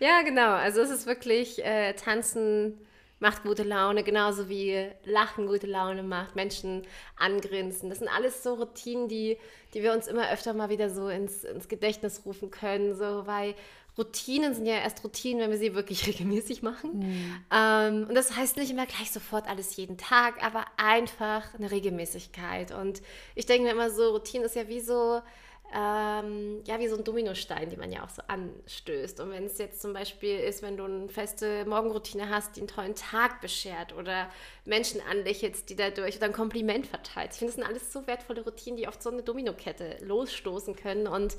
Ja, 0.01 0.23
genau. 0.23 0.53
Also 0.53 0.81
es 0.81 0.91
ist 0.91 1.07
wirklich, 1.07 1.65
äh, 1.65 1.93
Tanzen 1.95 2.79
macht 3.19 3.43
gute 3.43 3.63
Laune, 3.63 4.03
genauso 4.03 4.49
wie 4.49 4.89
Lachen 5.05 5.47
gute 5.47 5.67
Laune 5.67 6.03
macht, 6.03 6.37
Menschen 6.37 6.87
angrinsen. 7.17 7.91
Das 7.91 7.99
sind 7.99 8.09
alles 8.09 8.43
so 8.43 8.55
Routinen, 8.55 9.09
die, 9.09 9.37
die 9.75 9.83
wir 9.83 9.93
uns 9.93 10.07
immer 10.07 10.31
öfter 10.33 10.55
mal 10.55 10.71
wieder 10.71 10.89
so 10.89 11.09
ins, 11.09 11.45
ins 11.45 11.69
Gedächtnis 11.69 12.23
rufen 12.25 12.51
können, 12.51 12.95
so, 12.95 13.27
weil 13.27 13.55
Routinen 13.99 14.55
sind 14.55 14.67
ja 14.67 14.75
erst 14.75 15.05
Routinen, 15.05 15.41
wenn 15.41 15.51
wir 15.51 15.59
sie 15.59 15.75
wirklich 15.75 16.07
regelmäßig 16.07 16.63
machen. 16.63 17.03
Ähm, 17.53 18.07
und 18.09 18.15
das 18.15 18.37
heißt 18.37 18.57
nicht 18.57 18.71
immer 18.71 18.87
gleich 18.87 19.11
sofort 19.11 19.49
alles 19.49 19.77
jeden 19.77 19.99
Tag, 19.99 20.43
aber 20.45 20.65
einfach 20.77 21.55
eine 21.55 21.71
Regelmäßigkeit. 21.71 22.73
Und 22.73 23.03
ich 23.35 23.47
denke 23.47 23.65
mir 23.65 23.73
immer 23.73 23.91
so, 23.91 24.11
Routine 24.11 24.45
ist 24.45 24.57
ja 24.57 24.69
wie 24.69 24.81
so, 24.81 25.21
ähm, 25.73 26.63
ja, 26.67 26.81
wie 26.81 26.89
so 26.89 26.97
ein 26.97 27.05
Dominostein, 27.05 27.71
den 27.71 27.79
man 27.79 27.93
ja 27.93 28.05
auch 28.05 28.09
so 28.09 28.23
anstößt. 28.27 29.21
Und 29.21 29.31
wenn 29.31 29.45
es 29.45 29.59
jetzt 29.59 29.81
zum 29.81 29.93
Beispiel 29.93 30.39
ist, 30.39 30.63
wenn 30.63 30.77
du 30.77 30.85
eine 30.85 31.09
feste 31.09 31.65
Morgenroutine 31.65 32.29
hast, 32.29 32.57
die 32.57 32.61
einen 32.61 32.69
tollen 32.69 32.95
Tag 32.97 33.41
beschert 33.41 33.95
oder 33.97 34.29
Menschen 34.65 35.01
anlächelst, 35.09 35.71
die 35.71 35.77
dadurch 35.77 36.17
oder 36.17 36.27
ein 36.27 36.33
Kompliment 36.33 36.87
verteilt. 36.87 37.31
Ich 37.33 37.39
finde, 37.39 37.53
das 37.53 37.57
sind 37.57 37.65
alles 37.65 37.93
so 37.93 38.07
wertvolle 38.07 38.43
Routinen, 38.43 38.77
die 38.77 38.89
oft 38.89 39.01
so 39.03 39.11
eine 39.11 39.23
Dominokette 39.23 39.99
losstoßen 40.03 40.75
können 40.75 41.07
und 41.07 41.37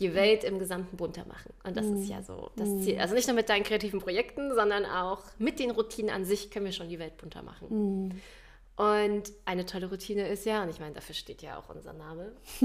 die 0.00 0.14
Welt 0.14 0.42
im 0.42 0.58
Gesamten 0.58 0.96
bunter 0.96 1.24
machen. 1.26 1.52
Und 1.62 1.76
das 1.76 1.86
ist 1.86 2.08
ja 2.08 2.22
so 2.22 2.50
das 2.56 2.68
Ziel. 2.82 2.98
Also 2.98 3.14
nicht 3.14 3.28
nur 3.28 3.36
mit 3.36 3.48
deinen 3.48 3.62
kreativen 3.62 4.00
Projekten, 4.00 4.54
sondern 4.54 4.84
auch 4.86 5.22
mit 5.38 5.60
den 5.60 5.70
Routinen 5.70 6.10
an 6.10 6.24
sich 6.24 6.50
können 6.50 6.64
wir 6.64 6.72
schon 6.72 6.88
die 6.88 6.98
Welt 6.98 7.16
bunter 7.16 7.42
machen. 7.42 8.20
Und 8.78 9.24
eine 9.44 9.66
tolle 9.66 9.90
Routine 9.90 10.28
ist 10.28 10.46
ja, 10.46 10.62
und 10.62 10.68
ich 10.70 10.78
meine, 10.78 10.94
dafür 10.94 11.14
steht 11.14 11.42
ja 11.42 11.58
auch 11.58 11.68
unser 11.68 11.92
Name, 11.92 12.32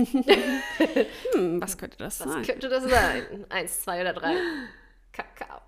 Hm, 1.33 1.59
was 1.61 1.77
könnte 1.77 1.97
das 1.97 2.19
Was 2.19 2.31
sein? 2.31 2.43
könnte 2.43 2.69
das 2.69 2.83
sein? 2.83 3.45
Eins, 3.49 3.81
zwei 3.81 4.01
oder 4.01 4.13
drei. 4.13 4.35
Kakao. 5.11 5.59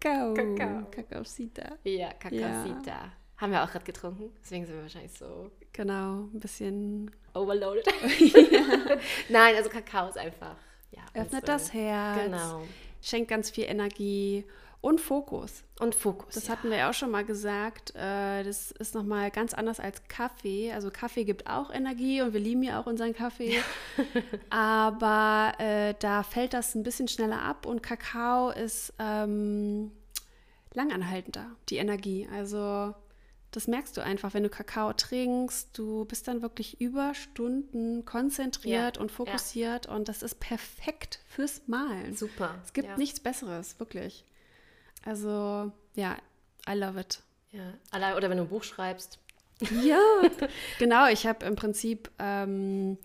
Kakao. 0.00 0.34
Kakao. 0.34 0.84
Kakaosita. 0.90 1.78
Ja, 1.84 2.12
Kakaosita. 2.12 3.12
Haben 3.38 3.52
wir 3.52 3.62
auch 3.62 3.70
gerade 3.70 3.84
getrunken, 3.84 4.32
deswegen 4.42 4.66
sind 4.66 4.74
wir 4.76 4.82
wahrscheinlich 4.82 5.12
so 5.12 5.50
Genau, 5.72 6.22
ein 6.32 6.40
bisschen 6.40 7.10
overloaded. 7.34 7.86
Nein, 9.28 9.54
also 9.56 9.68
Kakao 9.70 10.08
ist 10.08 10.18
einfach. 10.18 10.56
Ja, 10.90 11.02
öffnet 11.14 11.24
unsere- 11.42 11.46
das 11.46 11.72
Herz. 11.72 12.24
Genau. 12.24 12.62
Schenkt 13.02 13.28
ganz 13.30 13.50
viel 13.50 13.64
Energie 13.64 14.44
und 14.80 15.00
Fokus. 15.00 15.64
Und 15.80 15.94
Fokus. 15.94 16.34
Das 16.34 16.46
ja. 16.46 16.52
hatten 16.52 16.70
wir 16.70 16.76
ja 16.76 16.90
auch 16.90 16.94
schon 16.94 17.10
mal 17.10 17.24
gesagt. 17.24 17.94
Äh, 17.96 18.44
das 18.44 18.70
ist 18.70 18.94
nochmal 18.94 19.30
ganz 19.30 19.52
anders 19.52 19.80
als 19.80 20.06
Kaffee. 20.08 20.72
Also 20.72 20.90
Kaffee 20.90 21.24
gibt 21.24 21.48
auch 21.48 21.72
Energie 21.72 22.22
und 22.22 22.32
wir 22.32 22.40
lieben 22.40 22.62
ja 22.62 22.80
auch 22.80 22.86
unseren 22.86 23.12
Kaffee. 23.12 23.60
Aber 24.50 25.54
äh, 25.58 25.94
da 25.98 26.22
fällt 26.22 26.54
das 26.54 26.74
ein 26.74 26.84
bisschen 26.84 27.08
schneller 27.08 27.42
ab 27.42 27.66
und 27.66 27.82
Kakao 27.82 28.50
ist 28.50 28.92
ähm, 29.00 29.90
langanhaltender, 30.74 31.46
die 31.68 31.76
Energie. 31.76 32.28
Also 32.32 32.94
das 33.50 33.66
merkst 33.66 33.96
du 33.96 34.02
einfach, 34.02 34.34
wenn 34.34 34.42
du 34.44 34.48
Kakao 34.48 34.92
trinkst. 34.92 35.76
Du 35.76 36.04
bist 36.04 36.28
dann 36.28 36.42
wirklich 36.42 36.80
über 36.80 37.14
Stunden 37.14 38.04
konzentriert 38.04 38.96
Ja, 38.96 39.02
und 39.02 39.10
fokussiert 39.10 39.86
und 39.86 40.08
das 40.08 40.22
ist 40.22 40.38
perfekt 40.38 41.20
fürs 41.26 41.62
Malen. 41.66 42.14
Super. 42.14 42.54
Es 42.64 42.72
gibt 42.72 42.88
ja. 42.88 42.96
nichts 42.96 43.18
Besseres, 43.18 43.80
wirklich. 43.80 44.24
Also, 45.08 45.72
ja, 45.94 46.16
I 46.68 46.74
love 46.74 47.00
it. 47.00 47.22
Ja. 47.50 47.72
Oder 48.14 48.28
wenn 48.28 48.36
du 48.36 48.44
ein 48.44 48.48
Buch 48.48 48.62
schreibst. 48.62 49.18
Ja, 49.82 49.98
genau. 50.78 51.08
Ich 51.08 51.26
habe 51.26 51.46
im 51.46 51.56
Prinzip 51.56 52.10
ähm, 52.18 52.98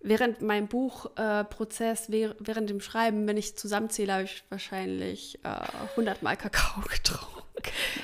während 0.00 0.40
meinem 0.40 0.66
Buchprozess, 0.66 2.10
wäh 2.10 2.30
während 2.38 2.70
dem 2.70 2.80
Schreiben, 2.80 3.26
wenn 3.26 3.36
ich 3.36 3.56
zusammenzähle, 3.56 4.12
habe 4.14 4.22
ich 4.24 4.44
wahrscheinlich 4.48 5.38
äh, 5.44 5.48
100 5.90 6.22
Mal 6.22 6.36
Kakao 6.38 6.80
getrunken. 6.88 7.42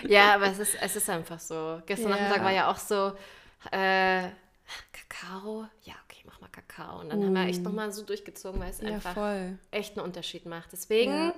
Ja, 0.07 0.35
aber 0.35 0.47
es 0.49 0.59
ist, 0.59 0.77
es 0.81 0.97
ist 0.97 1.09
einfach 1.09 1.41
so. 1.41 1.81
Gestern 1.87 2.11
Ja. 2.11 2.17
Nachmittag 2.17 2.45
war 2.45 2.53
ja 2.53 2.71
auch 2.71 2.79
so, 2.79 3.13
äh, 3.73 4.29
Kakao? 4.93 5.67
Ja, 5.83 5.95
okay, 6.05 6.23
mach 6.27 6.41
mal 6.41 6.49
Kakao. 6.49 7.01
Und 7.01 7.09
dann 7.11 7.25
haben 7.25 7.33
wir 7.33 7.47
echt 7.47 7.63
nochmal 7.63 7.93
so 7.93 8.03
durchgezogen, 8.05 8.61
weil 8.61 8.71
es 8.71 8.81
Mm. 8.81 8.87
Ja, 8.87 8.93
einfach 8.95 9.15
voll. 9.15 9.59
echt 9.71 9.97
einen 9.97 10.07
Unterschied 10.07 10.45
macht. 10.47 10.71
Deswegen, 10.73 11.13
Ja. 11.13 11.35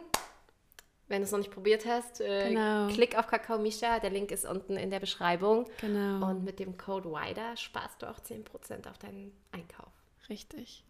Wenn 1.12 1.20
du 1.20 1.26
es 1.26 1.30
noch 1.30 1.38
nicht 1.38 1.50
probiert 1.52 1.84
hast, 1.86 2.20
äh, 2.22 2.48
Genau. 2.48 2.88
klick 2.88 3.16
auf 3.18 3.26
Kakao 3.26 3.58
Misha. 3.58 4.00
Der 4.00 4.10
Link 4.10 4.30
ist 4.32 4.46
unten 4.46 4.76
in 4.78 4.90
der 4.90 4.98
Beschreibung. 4.98 5.68
Genau. 5.80 6.26
Und 6.28 6.42
mit 6.42 6.58
dem 6.58 6.78
Code 6.78 7.10
WIDER 7.10 7.56
sparst 7.56 8.00
du 8.02 8.06
auch 8.10 8.18
10% 8.18 8.88
auf 8.88 8.96
deinen 8.98 9.30
Einkauf. 9.52 9.92
Richtig. 10.30 10.82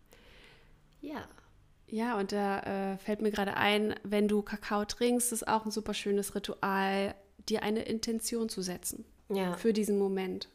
Ja. 1.01 1.25
Ja, 1.89 2.17
und 2.19 2.31
da 2.33 2.61
äh, 2.93 2.99
fällt 2.99 3.21
mir 3.21 3.33
gerade 3.33 3.57
ein, 3.57 3.95
wenn 4.05 4.29
du 4.29 4.41
Kakao 4.43 4.85
trinkst, 4.85 5.33
ist 5.33 5.47
auch 5.47 5.65
ein 5.67 5.71
super 5.73 5.93
schönes 5.93 6.35
Ritual, 6.35 7.15
dir 7.49 7.63
eine 7.65 7.83
Intention 7.83 8.49
zu 8.49 8.63
setzen. 8.63 9.05
Ja. 9.29 9.55
für 9.57 9.73
diesen 9.73 9.99
Moment, 9.99 10.49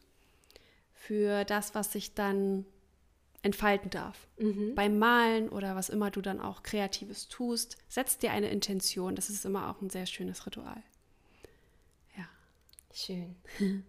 für 0.93 1.45
das, 1.45 1.73
was 1.73 1.91
sich 1.91 2.13
dann 2.13 2.63
entfalten 3.47 3.89
darf. 3.89 4.27
Mhm. 4.37 4.75
Beim 4.75 4.99
Malen 4.99 5.49
oder 5.49 5.75
was 5.75 5.89
immer 5.89 6.11
du 6.11 6.21
dann 6.21 6.39
auch 6.39 6.61
Kreatives 6.61 7.27
tust, 7.29 7.77
setz 7.87 8.17
dir 8.17 8.31
eine 8.31 8.49
Intention. 8.49 9.15
Das 9.15 9.29
ist 9.29 9.45
immer 9.45 9.69
auch 9.69 9.81
ein 9.81 9.89
sehr 9.89 10.05
schönes 10.05 10.45
Ritual. 10.45 10.83
Ja. 12.15 12.27
Schön. 12.93 13.35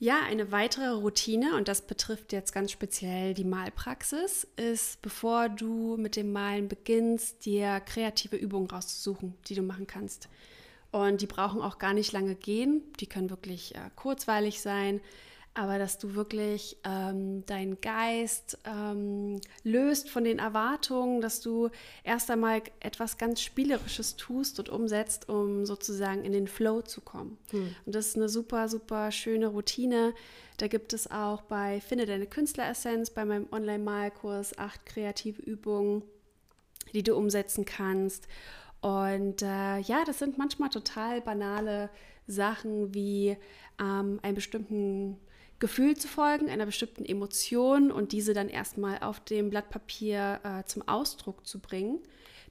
Ja, 0.00 0.22
eine 0.24 0.50
weitere 0.50 0.88
Routine, 0.88 1.56
und 1.56 1.68
das 1.68 1.86
betrifft 1.86 2.32
jetzt 2.32 2.52
ganz 2.52 2.72
speziell 2.72 3.32
die 3.32 3.44
Malpraxis, 3.44 4.46
ist, 4.56 5.00
bevor 5.02 5.48
du 5.48 5.96
mit 5.96 6.16
dem 6.16 6.32
Malen 6.32 6.68
beginnst, 6.68 7.46
dir 7.46 7.80
kreative 7.80 8.34
Übungen 8.36 8.68
rauszusuchen, 8.68 9.34
die 9.46 9.54
du 9.54 9.62
machen 9.62 9.86
kannst. 9.86 10.28
Und 10.90 11.22
die 11.22 11.26
brauchen 11.26 11.62
auch 11.62 11.78
gar 11.78 11.94
nicht 11.94 12.12
lange 12.12 12.34
gehen, 12.34 12.82
die 12.98 13.06
können 13.06 13.30
wirklich 13.30 13.76
äh, 13.76 13.88
kurzweilig 13.94 14.60
sein 14.60 15.00
aber 15.54 15.78
dass 15.78 15.98
du 15.98 16.16
wirklich 16.16 16.76
ähm, 16.84 17.46
deinen 17.46 17.80
Geist 17.80 18.58
ähm, 18.64 19.40
löst 19.62 20.10
von 20.10 20.24
den 20.24 20.40
Erwartungen, 20.40 21.20
dass 21.20 21.40
du 21.40 21.70
erst 22.02 22.28
einmal 22.30 22.62
etwas 22.80 23.18
ganz 23.18 23.40
Spielerisches 23.40 24.16
tust 24.16 24.58
und 24.58 24.68
umsetzt, 24.68 25.28
um 25.28 25.64
sozusagen 25.64 26.24
in 26.24 26.32
den 26.32 26.48
Flow 26.48 26.82
zu 26.82 27.00
kommen. 27.00 27.38
Hm. 27.50 27.74
Und 27.86 27.94
das 27.94 28.08
ist 28.08 28.16
eine 28.16 28.28
super, 28.28 28.68
super 28.68 29.12
schöne 29.12 29.46
Routine. 29.46 30.12
Da 30.56 30.66
gibt 30.66 30.92
es 30.92 31.08
auch 31.08 31.42
bei 31.42 31.80
Finde 31.80 32.06
deine 32.06 32.26
Künstleressenz, 32.26 33.10
bei 33.10 33.24
meinem 33.24 33.46
Online-Malkurs, 33.52 34.58
acht 34.58 34.84
kreative 34.86 35.40
Übungen, 35.40 36.02
die 36.92 37.04
du 37.04 37.14
umsetzen 37.16 37.64
kannst. 37.64 38.26
Und 38.80 39.40
äh, 39.40 39.78
ja, 39.78 40.04
das 40.04 40.18
sind 40.18 40.36
manchmal 40.36 40.68
total 40.70 41.20
banale 41.20 41.90
Sachen 42.26 42.92
wie 42.92 43.36
ähm, 43.80 44.18
einen 44.22 44.34
bestimmten 44.34 45.18
Gefühl 45.64 45.96
zu 45.96 46.08
folgen, 46.08 46.50
einer 46.50 46.66
bestimmten 46.66 47.06
Emotion 47.06 47.90
und 47.90 48.12
diese 48.12 48.34
dann 48.34 48.50
erstmal 48.50 48.98
auf 48.98 49.18
dem 49.20 49.48
Blatt 49.48 49.70
Papier 49.70 50.40
äh, 50.44 50.62
zum 50.64 50.86
Ausdruck 50.86 51.46
zu 51.46 51.58
bringen. 51.58 52.00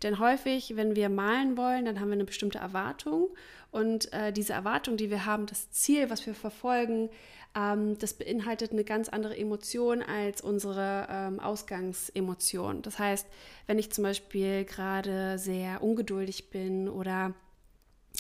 Denn 0.02 0.18
häufig, 0.18 0.76
wenn 0.78 0.96
wir 0.96 1.10
malen 1.10 1.56
wollen, 1.56 1.86
dann 1.86 2.00
haben 2.00 2.08
wir 2.08 2.14
eine 2.14 2.26
bestimmte 2.26 2.58
Erwartung 2.58 3.30
und 3.70 4.12
äh, 4.14 4.34
diese 4.34 4.54
Erwartung, 4.54 4.98
die 4.98 5.12
wir 5.12 5.28
haben, 5.28 5.46
das 5.46 5.70
Ziel, 5.70 6.10
was 6.10 6.26
wir 6.26 6.34
verfolgen, 6.34 7.12
ähm, 7.56 8.00
das 8.00 8.16
beinhaltet 8.16 8.72
eine 8.72 8.84
ganz 8.84 9.10
andere 9.10 9.38
Emotion 9.38 10.02
als 10.02 10.42
unsere 10.42 11.08
ähm, 11.08 11.40
Ausgangsemotion. 11.40 12.82
Das 12.82 12.98
heißt, 12.98 13.28
wenn 13.68 13.78
ich 13.78 13.92
zum 13.92 14.06
Beispiel 14.06 14.66
gerade 14.66 15.38
sehr 15.38 15.84
ungeduldig 15.84 16.50
bin 16.50 16.90
oder 16.90 17.36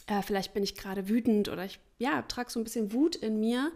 äh, 0.08 0.22
vielleicht 0.22 0.54
bin 0.54 0.64
ich 0.64 0.76
gerade 0.76 1.08
wütend 1.08 1.50
oder 1.50 1.66
ich 1.66 1.80
ja, 1.98 2.22
trage 2.24 2.52
so 2.52 2.60
ein 2.60 2.64
bisschen 2.64 2.94
Wut 2.94 3.16
in 3.16 3.40
mir 3.40 3.72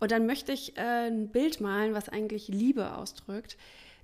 und 0.00 0.12
dann 0.12 0.26
möchte 0.26 0.52
ich 0.52 0.76
äh, 0.76 1.08
ein 1.08 1.28
Bild 1.28 1.60
malen, 1.60 1.94
was 1.94 2.08
eigentlich 2.08 2.48
Liebe 2.48 2.94
ausdrückt, 2.96 3.56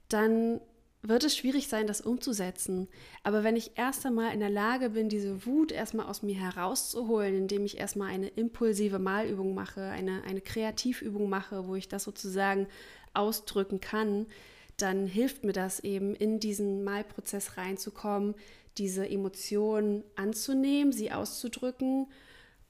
dann 0.09 0.61
wird 1.03 1.23
es 1.23 1.37
schwierig 1.37 1.69
sein, 1.69 1.87
das 1.87 2.01
umzusetzen. 2.01 2.89
Aber 3.23 3.45
wenn 3.45 3.55
ich 3.55 3.73
erst 3.77 4.05
einmal 4.05 4.35
in 4.35 4.41
der 4.41 4.51
Lage 4.51 4.91
bin, 4.91 5.09
diese 5.09 5.47
Wut 5.47 5.71
erstmal 5.71 6.07
aus 6.07 6.23
mir 6.23 6.35
herauszuholen, 6.35 7.37
indem 7.37 7.65
ich 7.65 7.79
erstmal 7.79 8.09
eine 8.09 8.29
impulsive 8.29 8.99
Malübung 8.99 9.55
mache, 9.55 9.83
eine, 9.83 10.25
eine 10.25 10.41
Kreativübung 10.41 11.29
mache, 11.29 11.69
wo 11.69 11.77
ich 11.77 11.89
das 11.89 12.03
sozusagen 12.03 12.67
ausdrücken 13.15 13.81
kann, 13.81 14.27
dann 14.77 15.07
hilft 15.07 15.45
mir 15.45 15.53
das 15.53 15.81
eben, 15.81 16.15
in 16.15 16.41
diesen 16.41 16.85
Malprozess 16.85 17.57
reinzukommen, 17.57 18.35
diese 18.79 19.09
Emotionen 19.09 20.05
anzunehmen, 20.17 20.93
sie 20.93 21.13
auszudrücken 21.13 22.07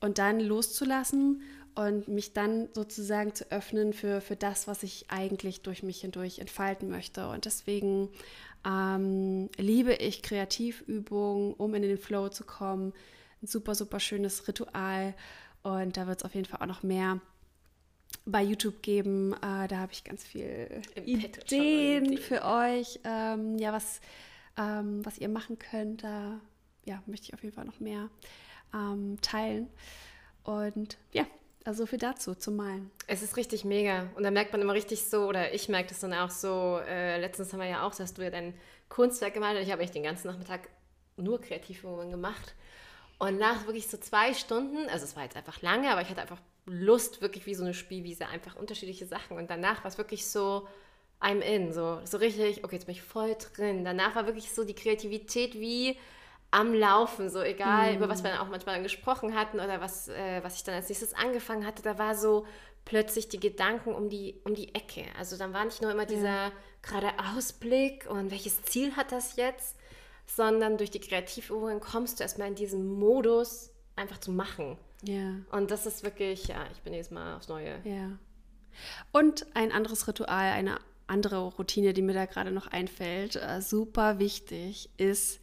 und 0.00 0.18
dann 0.18 0.40
loszulassen 0.40 1.42
und 1.74 2.08
mich 2.08 2.32
dann 2.32 2.68
sozusagen 2.74 3.34
zu 3.34 3.50
öffnen 3.52 3.92
für, 3.92 4.20
für 4.20 4.36
das, 4.36 4.66
was 4.66 4.82
ich 4.82 5.06
eigentlich 5.08 5.62
durch 5.62 5.82
mich 5.82 6.00
hindurch 6.00 6.40
entfalten 6.40 6.88
möchte. 6.88 7.28
Und 7.28 7.44
deswegen 7.44 8.08
ähm, 8.66 9.48
liebe 9.56 9.94
ich 9.94 10.22
Kreativübungen, 10.22 11.54
um 11.54 11.74
in 11.74 11.82
den 11.82 11.98
Flow 11.98 12.28
zu 12.30 12.44
kommen. 12.44 12.92
Ein 13.42 13.46
super, 13.46 13.76
super 13.76 14.00
schönes 14.00 14.48
Ritual. 14.48 15.14
Und 15.62 15.96
da 15.96 16.08
wird 16.08 16.18
es 16.18 16.24
auf 16.24 16.34
jeden 16.34 16.46
Fall 16.46 16.60
auch 16.62 16.66
noch 16.66 16.82
mehr 16.82 17.20
bei 18.24 18.42
YouTube 18.42 18.82
geben. 18.82 19.34
Äh, 19.34 19.68
da 19.68 19.78
habe 19.78 19.92
ich 19.92 20.02
ganz 20.02 20.24
viel 20.24 20.82
Im 20.96 21.04
Ideen 21.04 22.18
für 22.18 22.44
euch. 22.44 22.98
Ähm, 23.04 23.56
ja, 23.58 23.72
was 23.72 24.00
ähm, 24.58 25.04
was 25.04 25.18
ihr 25.18 25.28
machen 25.28 25.58
könnt. 25.58 26.04
Da 26.04 26.40
ja, 26.84 27.02
möchte 27.06 27.28
ich 27.28 27.34
auf 27.34 27.42
jeden 27.42 27.54
Fall 27.54 27.64
noch 27.64 27.80
mehr 27.80 28.10
ähm, 28.74 29.18
teilen. 29.22 29.68
Und 30.42 30.98
ja, 31.12 31.26
also 31.64 31.86
viel 31.86 31.98
dazu 31.98 32.34
zum 32.34 32.56
Malen. 32.56 32.90
Es 33.06 33.22
ist 33.22 33.36
richtig 33.36 33.64
mega. 33.64 34.08
Und 34.16 34.22
da 34.22 34.30
merkt 34.30 34.52
man 34.52 34.62
immer 34.62 34.74
richtig 34.74 35.04
so, 35.04 35.26
oder 35.26 35.52
ich 35.52 35.68
merke 35.68 35.90
das 35.90 36.00
dann 36.00 36.14
auch 36.14 36.30
so, 36.30 36.80
äh, 36.86 37.20
letztens 37.20 37.52
haben 37.52 37.60
wir 37.60 37.68
ja 37.68 37.86
auch, 37.86 37.94
dass 37.94 38.14
du 38.14 38.22
ja 38.22 38.30
dein 38.30 38.54
Kunstwerk 38.88 39.34
gemalt 39.34 39.56
hast. 39.56 39.66
Ich 39.66 39.72
habe 39.72 39.82
echt 39.82 39.94
den 39.94 40.02
ganzen 40.02 40.28
Nachmittag 40.28 40.68
nur 41.16 41.40
Kreativübungen 41.40 42.10
gemacht. 42.10 42.54
Und 43.18 43.38
nach 43.38 43.66
wirklich 43.66 43.88
so 43.88 43.98
zwei 43.98 44.32
Stunden, 44.32 44.88
also 44.88 45.04
es 45.04 45.16
war 45.16 45.24
jetzt 45.24 45.36
einfach 45.36 45.60
lange, 45.60 45.90
aber 45.90 46.00
ich 46.00 46.08
hatte 46.08 46.22
einfach 46.22 46.40
Lust, 46.66 47.20
wirklich 47.20 47.46
wie 47.46 47.54
so 47.54 47.64
eine 47.64 47.74
Spielwiese, 47.74 48.28
einfach 48.28 48.56
unterschiedliche 48.56 49.06
Sachen. 49.06 49.36
Und 49.36 49.50
danach 49.50 49.82
war 49.84 49.90
es 49.90 49.98
wirklich 49.98 50.26
so, 50.26 50.68
I'm 51.20 51.40
in, 51.40 51.72
so, 51.72 52.00
so 52.04 52.18
richtig, 52.18 52.64
okay, 52.64 52.76
jetzt 52.76 52.86
bin 52.86 52.94
ich 52.94 53.02
voll 53.02 53.36
drin. 53.54 53.84
Danach 53.84 54.14
war 54.14 54.26
wirklich 54.26 54.52
so 54.52 54.64
die 54.64 54.74
Kreativität 54.74 55.54
wie 55.54 55.96
am 56.50 56.72
Laufen, 56.72 57.28
so 57.28 57.42
egal, 57.42 57.92
mm. 57.92 57.96
über 57.96 58.08
was 58.08 58.22
wir 58.22 58.30
dann 58.30 58.38
auch 58.40 58.48
manchmal 58.48 58.76
dann 58.76 58.84
gesprochen 58.84 59.34
hatten 59.34 59.60
oder 59.60 59.80
was, 59.80 60.08
äh, 60.08 60.42
was 60.42 60.56
ich 60.56 60.64
dann 60.64 60.74
als 60.74 60.88
nächstes 60.88 61.12
angefangen 61.14 61.66
hatte, 61.66 61.82
da 61.82 61.98
war 61.98 62.14
so 62.14 62.46
plötzlich 62.84 63.28
die 63.28 63.40
Gedanken 63.40 63.92
um 63.92 64.08
die, 64.08 64.40
um 64.44 64.54
die 64.54 64.74
Ecke. 64.74 65.04
Also 65.18 65.36
dann 65.36 65.52
war 65.52 65.64
nicht 65.64 65.82
nur 65.82 65.90
immer 65.90 66.06
dieser 66.06 66.46
ja. 66.46 66.52
gerade 66.80 67.10
Ausblick 67.36 68.08
und 68.08 68.30
welches 68.30 68.62
Ziel 68.62 68.96
hat 68.96 69.12
das 69.12 69.36
jetzt, 69.36 69.76
sondern 70.24 70.78
durch 70.78 70.90
die 70.90 71.00
Kreativübungen 71.00 71.80
kommst 71.80 72.18
du 72.18 72.22
erstmal 72.22 72.48
in 72.48 72.54
diesen 72.54 72.86
Modus, 72.98 73.70
einfach 73.96 74.18
zu 74.18 74.30
machen. 74.30 74.78
Ja. 75.02 75.34
Und 75.50 75.70
das 75.70 75.84
ist 75.84 76.02
wirklich, 76.02 76.48
ja, 76.48 76.64
ich 76.72 76.80
bin 76.80 76.94
jetzt 76.94 77.12
Mal 77.12 77.36
aufs 77.36 77.48
Neue. 77.48 77.80
Ja. 77.84 78.18
Und 79.12 79.46
ein 79.54 79.72
anderes 79.72 80.06
Ritual, 80.08 80.52
eine 80.52 80.78
andere 81.08 81.38
Routine, 81.38 81.92
die 81.92 82.02
mir 82.02 82.14
da 82.14 82.26
gerade 82.26 82.50
noch 82.50 82.66
einfällt, 82.68 83.36
äh, 83.36 83.60
super 83.60 84.18
wichtig, 84.18 84.90
ist, 84.96 85.40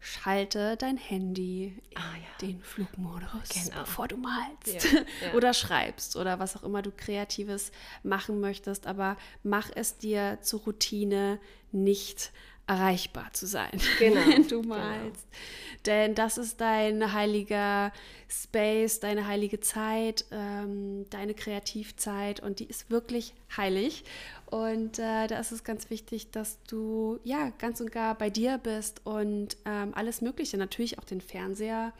schalte 0.00 0.76
dein 0.78 0.96
Handy 0.96 1.74
in 1.90 1.96
ah, 1.98 2.14
ja. 2.16 2.46
den 2.46 2.62
Flugmodus, 2.62 3.50
genau. 3.52 3.80
bevor 3.80 4.08
du 4.08 4.16
malst 4.16 4.84
ja, 4.92 5.00
ja. 5.26 5.34
oder 5.34 5.52
schreibst 5.52 6.16
oder 6.16 6.38
was 6.38 6.56
auch 6.56 6.62
immer 6.62 6.80
du 6.80 6.90
Kreatives 6.90 7.70
machen 8.02 8.40
möchtest. 8.40 8.86
Aber 8.86 9.16
mach 9.42 9.68
es 9.74 9.98
dir 9.98 10.38
zur 10.40 10.60
Routine, 10.60 11.38
nicht 11.70 12.32
erreichbar 12.66 13.32
zu 13.32 13.46
sein, 13.46 13.80
genau, 13.98 14.20
wenn 14.26 14.46
du 14.46 14.62
genau. 14.62 14.76
malst. 14.76 15.26
Genau. 15.30 15.86
Denn 15.86 16.14
das 16.14 16.38
ist 16.38 16.60
dein 16.60 17.12
heiliger 17.12 17.92
Space, 18.28 19.00
deine 19.00 19.26
heilige 19.26 19.60
Zeit, 19.60 20.24
ähm, 20.30 21.04
deine 21.10 21.34
Kreativzeit 21.34 22.40
und 22.40 22.60
die 22.60 22.66
ist 22.66 22.90
wirklich 22.90 23.34
heilig. 23.56 24.04
Und 24.50 24.98
äh, 24.98 25.28
da 25.28 25.38
ist 25.38 25.52
es 25.52 25.62
ganz 25.62 25.90
wichtig, 25.90 26.32
dass 26.32 26.60
du 26.64 27.20
ja 27.22 27.50
ganz 27.58 27.80
und 27.80 27.92
gar 27.92 28.16
bei 28.16 28.30
dir 28.30 28.58
bist 28.58 29.06
und 29.06 29.56
ähm, 29.64 29.92
alles 29.94 30.22
Mögliche, 30.22 30.56
natürlich 30.56 30.98
auch 30.98 31.04
den 31.04 31.20
Fernseher 31.20 31.92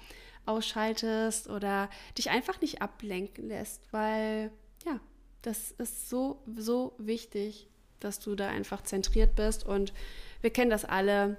ausschaltest 0.47 1.49
oder 1.49 1.89
dich 2.19 2.31
einfach 2.31 2.61
nicht 2.61 2.83
ablenken 2.83 3.47
lässt, 3.49 3.83
weil 3.93 4.51
ja, 4.85 4.99
das 5.43 5.71
ist 5.73 6.11
so, 6.11 6.43
so 6.57 6.93
wichtig, 6.99 7.69
dass 8.01 8.19
du 8.19 8.35
da 8.35 8.49
einfach 8.49 8.83
zentriert 8.83 9.37
bist 9.37 9.65
und 9.65 9.93
wir 10.41 10.51
kennen 10.51 10.71
das 10.71 10.85
alle. 10.85 11.37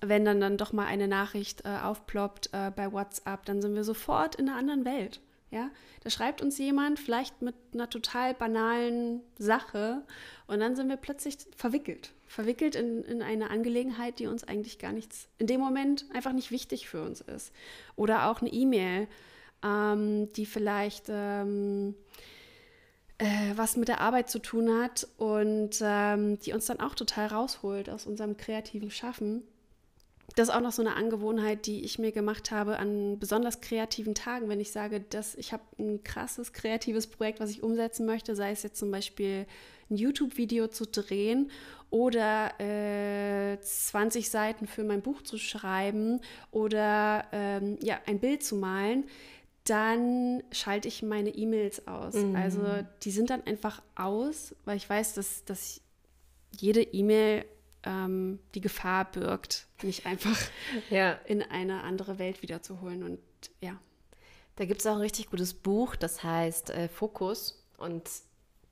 Wenn 0.00 0.24
dann, 0.24 0.40
dann 0.40 0.56
doch 0.56 0.72
mal 0.72 0.86
eine 0.86 1.08
Nachricht 1.08 1.66
äh, 1.66 1.78
aufploppt 1.82 2.48
äh, 2.52 2.70
bei 2.70 2.90
WhatsApp, 2.90 3.44
dann 3.44 3.60
sind 3.60 3.74
wir 3.74 3.84
sofort 3.84 4.34
in 4.36 4.48
einer 4.48 4.56
anderen 4.56 4.86
Welt. 4.86 5.20
Ja, 5.54 5.70
da 6.02 6.10
schreibt 6.10 6.42
uns 6.42 6.58
jemand 6.58 6.98
vielleicht 6.98 7.40
mit 7.40 7.54
einer 7.72 7.88
total 7.88 8.34
banalen 8.34 9.20
Sache 9.38 10.02
und 10.48 10.58
dann 10.58 10.74
sind 10.74 10.88
wir 10.88 10.96
plötzlich 10.96 11.36
verwickelt. 11.54 12.12
Verwickelt 12.26 12.74
in, 12.74 13.04
in 13.04 13.22
eine 13.22 13.50
Angelegenheit, 13.50 14.18
die 14.18 14.26
uns 14.26 14.42
eigentlich 14.42 14.80
gar 14.80 14.90
nichts, 14.90 15.28
in 15.38 15.46
dem 15.46 15.60
Moment 15.60 16.06
einfach 16.12 16.32
nicht 16.32 16.50
wichtig 16.50 16.88
für 16.88 17.04
uns 17.04 17.20
ist. 17.20 17.52
Oder 17.94 18.28
auch 18.28 18.40
eine 18.40 18.50
E-Mail, 18.50 19.06
ähm, 19.62 20.28
die 20.32 20.44
vielleicht 20.44 21.04
ähm, 21.08 21.94
äh, 23.18 23.52
was 23.54 23.76
mit 23.76 23.86
der 23.86 24.00
Arbeit 24.00 24.28
zu 24.28 24.40
tun 24.40 24.82
hat 24.82 25.06
und 25.18 25.78
ähm, 25.82 26.40
die 26.40 26.52
uns 26.52 26.66
dann 26.66 26.80
auch 26.80 26.96
total 26.96 27.28
rausholt 27.28 27.88
aus 27.88 28.06
unserem 28.06 28.36
kreativen 28.36 28.90
Schaffen. 28.90 29.44
Das 30.34 30.48
ist 30.48 30.54
auch 30.54 30.60
noch 30.60 30.72
so 30.72 30.82
eine 30.82 30.96
Angewohnheit, 30.96 31.66
die 31.66 31.84
ich 31.84 31.98
mir 31.98 32.10
gemacht 32.10 32.50
habe 32.50 32.78
an 32.78 33.18
besonders 33.18 33.60
kreativen 33.60 34.14
Tagen, 34.14 34.48
wenn 34.48 34.60
ich 34.60 34.72
sage, 34.72 35.00
dass 35.00 35.34
ich 35.36 35.52
habe 35.52 35.62
ein 35.78 36.02
krasses 36.02 36.52
kreatives 36.52 37.06
Projekt, 37.06 37.40
was 37.40 37.50
ich 37.50 37.62
umsetzen 37.62 38.04
möchte, 38.04 38.34
sei 38.34 38.50
es 38.50 38.62
jetzt 38.62 38.78
zum 38.78 38.90
Beispiel 38.90 39.46
ein 39.90 39.96
YouTube-Video 39.96 40.68
zu 40.68 40.86
drehen 40.86 41.50
oder 41.90 42.58
äh, 42.58 43.60
20 43.60 44.28
Seiten 44.28 44.66
für 44.66 44.82
mein 44.82 45.02
Buch 45.02 45.22
zu 45.22 45.38
schreiben 45.38 46.20
oder 46.50 47.26
ähm, 47.30 47.78
ja, 47.82 48.00
ein 48.06 48.18
Bild 48.18 48.42
zu 48.42 48.56
malen 48.56 49.04
dann 49.64 50.42
schalte 50.52 50.88
ich 50.88 51.02
meine 51.02 51.30
E-Mails 51.30 51.88
aus. 51.88 52.14
Mhm. 52.14 52.36
Also 52.36 52.62
die 53.02 53.10
sind 53.10 53.30
dann 53.30 53.42
einfach 53.46 53.82
aus, 53.94 54.54
weil 54.64 54.76
ich 54.76 54.88
weiß, 54.88 55.14
dass, 55.14 55.44
dass 55.44 55.80
jede 56.52 56.82
E-Mail 56.82 57.46
ähm, 57.84 58.38
die 58.54 58.60
Gefahr 58.60 59.10
birgt, 59.10 59.66
mich 59.82 60.06
einfach 60.06 60.38
ja. 60.90 61.12
in 61.24 61.42
eine 61.42 61.82
andere 61.82 62.18
Welt 62.18 62.42
wiederzuholen. 62.42 63.02
Und 63.02 63.20
ja. 63.60 63.78
Da 64.56 64.64
gibt 64.64 64.80
es 64.80 64.86
auch 64.86 64.94
ein 64.94 65.00
richtig 65.00 65.30
gutes 65.30 65.54
Buch, 65.54 65.96
das 65.96 66.22
heißt 66.22 66.70
äh, 66.70 66.88
Fokus. 66.88 67.64
Und 67.76 68.08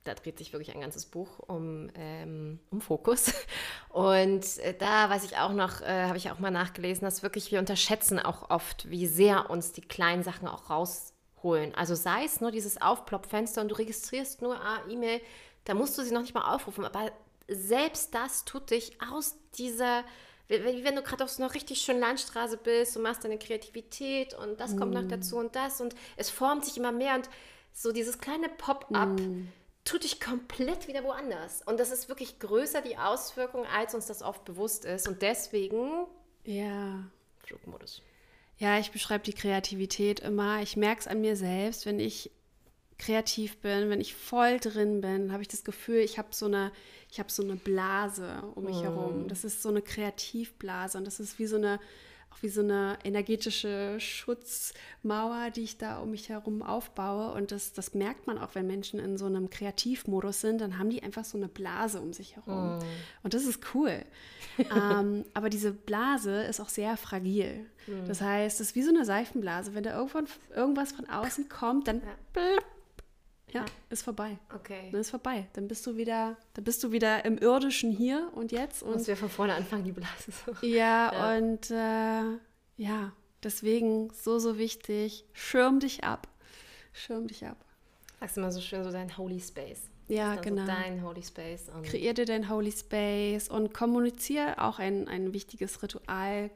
da 0.03 0.13
dreht 0.13 0.37
sich 0.37 0.53
wirklich 0.53 0.73
ein 0.73 0.81
ganzes 0.81 1.05
Buch 1.05 1.39
um, 1.39 1.89
ähm, 1.95 2.59
um 2.71 2.81
Fokus. 2.81 3.33
Und 3.89 4.57
äh, 4.59 4.73
da 4.77 5.09
weiß 5.09 5.23
ich 5.23 5.37
auch 5.37 5.53
noch, 5.53 5.81
äh, 5.81 6.05
habe 6.05 6.17
ich 6.17 6.31
auch 6.31 6.39
mal 6.39 6.51
nachgelesen, 6.51 7.05
dass 7.05 7.23
wirklich 7.23 7.51
wir 7.51 7.59
unterschätzen 7.59 8.19
auch 8.19 8.49
oft, 8.49 8.89
wie 8.89 9.07
sehr 9.07 9.49
uns 9.49 9.71
die 9.71 9.81
kleinen 9.81 10.23
Sachen 10.23 10.47
auch 10.47 10.69
rausholen. 10.69 11.73
Also 11.75 11.95
sei 11.95 12.25
es 12.25 12.41
nur 12.41 12.51
dieses 12.51 12.81
Aufploppfenster 12.81 13.61
und 13.61 13.69
du 13.69 13.75
registrierst 13.75 14.41
nur 14.41 14.55
ah, 14.55 14.79
E-Mail, 14.89 15.21
da 15.65 15.73
musst 15.73 15.97
du 15.97 16.03
sie 16.03 16.13
noch 16.13 16.21
nicht 16.21 16.33
mal 16.33 16.53
aufrufen, 16.53 16.83
aber 16.83 17.11
selbst 17.47 18.13
das 18.13 18.45
tut 18.45 18.71
dich 18.71 18.97
aus 19.01 19.35
dieser 19.57 20.03
wie 20.47 20.83
wenn 20.83 20.95
du 20.95 21.01
gerade 21.01 21.23
auf 21.23 21.29
so 21.29 21.41
einer 21.41 21.53
richtig 21.55 21.81
schönen 21.81 22.01
Landstraße 22.01 22.57
bist, 22.57 22.95
du 22.95 22.99
machst 22.99 23.23
deine 23.23 23.39
Kreativität 23.39 24.33
und 24.33 24.59
das 24.59 24.75
kommt 24.77 24.91
mm. 24.91 24.93
noch 24.93 25.07
dazu 25.07 25.37
und 25.37 25.55
das 25.55 25.79
und 25.79 25.95
es 26.17 26.29
formt 26.29 26.65
sich 26.65 26.77
immer 26.77 26.91
mehr 26.91 27.15
und 27.15 27.29
so 27.71 27.91
dieses 27.91 28.19
kleine 28.19 28.49
Pop-up 28.49 29.19
mm 29.19 29.47
tut 29.83 30.03
dich 30.03 30.19
komplett 30.19 30.87
wieder 30.87 31.03
woanders. 31.03 31.61
Und 31.61 31.79
das 31.79 31.91
ist 31.91 32.09
wirklich 32.09 32.39
größer, 32.39 32.81
die 32.81 32.97
Auswirkung, 32.97 33.65
als 33.65 33.93
uns 33.93 34.05
das 34.05 34.21
oft 34.21 34.45
bewusst 34.45 34.85
ist. 34.85 35.07
Und 35.07 35.21
deswegen 35.21 36.07
ja. 36.45 37.03
Flugmodus. 37.39 38.01
Ja, 38.57 38.79
ich 38.79 38.91
beschreibe 38.91 39.23
die 39.23 39.33
Kreativität 39.33 40.19
immer. 40.19 40.61
Ich 40.61 40.77
merke 40.77 41.01
es 41.01 41.07
an 41.07 41.21
mir 41.21 41.35
selbst, 41.35 41.85
wenn 41.85 41.99
ich 41.99 42.31
kreativ 42.97 43.57
bin, 43.57 43.89
wenn 43.89 44.01
ich 44.01 44.15
voll 44.15 44.59
drin 44.59 45.01
bin, 45.01 45.31
habe 45.31 45.41
ich 45.41 45.47
das 45.47 45.63
Gefühl, 45.63 45.99
ich 45.99 46.17
habe 46.17 46.29
so 46.31 46.45
eine, 46.45 46.71
ich 47.11 47.19
habe 47.19 47.31
so 47.31 47.43
eine 47.43 47.55
Blase 47.55 48.43
um 48.55 48.65
mich 48.65 48.77
mm. 48.77 48.83
herum. 48.83 49.27
Das 49.27 49.43
ist 49.43 49.61
so 49.61 49.69
eine 49.69 49.81
Kreativblase 49.81 50.97
und 50.97 51.05
das 51.05 51.19
ist 51.19 51.39
wie 51.39 51.47
so 51.47 51.57
eine 51.57 51.79
auch 52.33 52.41
wie 52.41 52.49
so 52.49 52.61
eine 52.61 52.97
energetische 53.03 53.99
Schutzmauer, 53.99 55.51
die 55.51 55.63
ich 55.63 55.77
da 55.77 55.99
um 55.99 56.11
mich 56.11 56.29
herum 56.29 56.61
aufbaue. 56.61 57.33
Und 57.33 57.51
das, 57.51 57.73
das 57.73 57.93
merkt 57.93 58.27
man 58.27 58.37
auch, 58.37 58.55
wenn 58.55 58.65
Menschen 58.67 58.99
in 58.99 59.17
so 59.17 59.25
einem 59.25 59.49
Kreativmodus 59.49 60.41
sind, 60.41 60.59
dann 60.61 60.77
haben 60.79 60.89
die 60.89 61.03
einfach 61.03 61.25
so 61.25 61.37
eine 61.37 61.47
Blase 61.47 62.01
um 62.01 62.13
sich 62.13 62.35
herum. 62.35 62.79
Mm. 62.79 62.83
Und 63.23 63.33
das 63.33 63.45
ist 63.45 63.59
cool. 63.73 64.03
ähm, 64.57 65.25
aber 65.33 65.49
diese 65.49 65.71
Blase 65.71 66.43
ist 66.43 66.59
auch 66.59 66.69
sehr 66.69 66.97
fragil. 66.97 67.65
Mm. 67.87 68.07
Das 68.07 68.21
heißt, 68.21 68.59
es 68.59 68.69
ist 68.69 68.75
wie 68.75 68.83
so 68.83 68.89
eine 68.89 69.05
Seifenblase. 69.05 69.75
Wenn 69.75 69.83
da 69.83 69.95
irgendwann 69.95 70.27
irgendwas 70.55 70.91
von 70.91 71.07
außen 71.09 71.49
kommt, 71.49 71.87
dann 71.87 72.01
ja. 72.01 72.59
Ja, 73.53 73.65
ist 73.89 74.03
vorbei. 74.03 74.37
Okay. 74.53 74.89
Dann 74.91 75.01
ist 75.01 75.11
vorbei. 75.11 75.47
Dann 75.53 75.67
bist 75.67 75.85
du 75.85 75.95
wieder, 75.95 76.37
dann 76.55 76.63
bist 76.63 76.83
du 76.83 76.91
wieder 76.91 77.23
im 77.23 77.37
irdischen 77.37 77.91
hier 77.91 78.31
und 78.33 78.51
jetzt. 78.51 78.81
Und 78.81 78.93
Muss 78.93 79.07
wir 79.07 79.15
von 79.15 79.29
vorne 79.29 79.53
anfangen, 79.53 79.83
die 79.83 79.91
Blase 79.91 80.31
so. 80.31 80.53
Ja, 80.67 81.13
ja. 81.13 81.37
und 81.37 81.69
äh, 81.69 82.39
ja, 82.77 83.13
deswegen 83.43 84.11
so, 84.11 84.39
so 84.39 84.57
wichtig, 84.57 85.25
schirm 85.33 85.79
dich 85.79 86.03
ab. 86.03 86.27
Schirm 86.93 87.27
dich 87.27 87.45
ab. 87.45 87.63
Sagst 88.19 88.37
du 88.37 88.41
mal 88.41 88.51
so 88.51 88.61
schön, 88.61 88.83
so 88.83 88.91
dein 88.91 89.15
Holy 89.17 89.39
Space. 89.39 89.81
Ja, 90.07 90.35
genau. 90.35 90.61
So 90.61 90.67
dein 90.67 91.03
Holy 91.03 91.21
Space. 91.21 91.69
Und 91.69 91.83
Kreier 91.83 92.13
dir 92.13 92.25
dein 92.25 92.49
Holy 92.49 92.71
Space 92.71 93.49
und 93.49 93.73
kommuniziere 93.73 94.61
auch 94.61 94.79
ein, 94.79 95.07
ein 95.07 95.33
wichtiges 95.33 95.81
Ritual, 95.83 96.49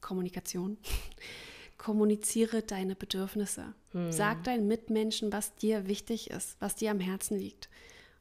Kommunikation 0.00 0.76
kommuniziere 1.80 2.60
deine 2.60 2.94
Bedürfnisse. 2.94 3.72
Hm. 3.92 4.12
Sag 4.12 4.44
deinen 4.44 4.68
Mitmenschen, 4.68 5.32
was 5.32 5.54
dir 5.54 5.88
wichtig 5.88 6.30
ist, 6.30 6.56
was 6.60 6.76
dir 6.76 6.90
am 6.90 7.00
Herzen 7.00 7.38
liegt. 7.38 7.70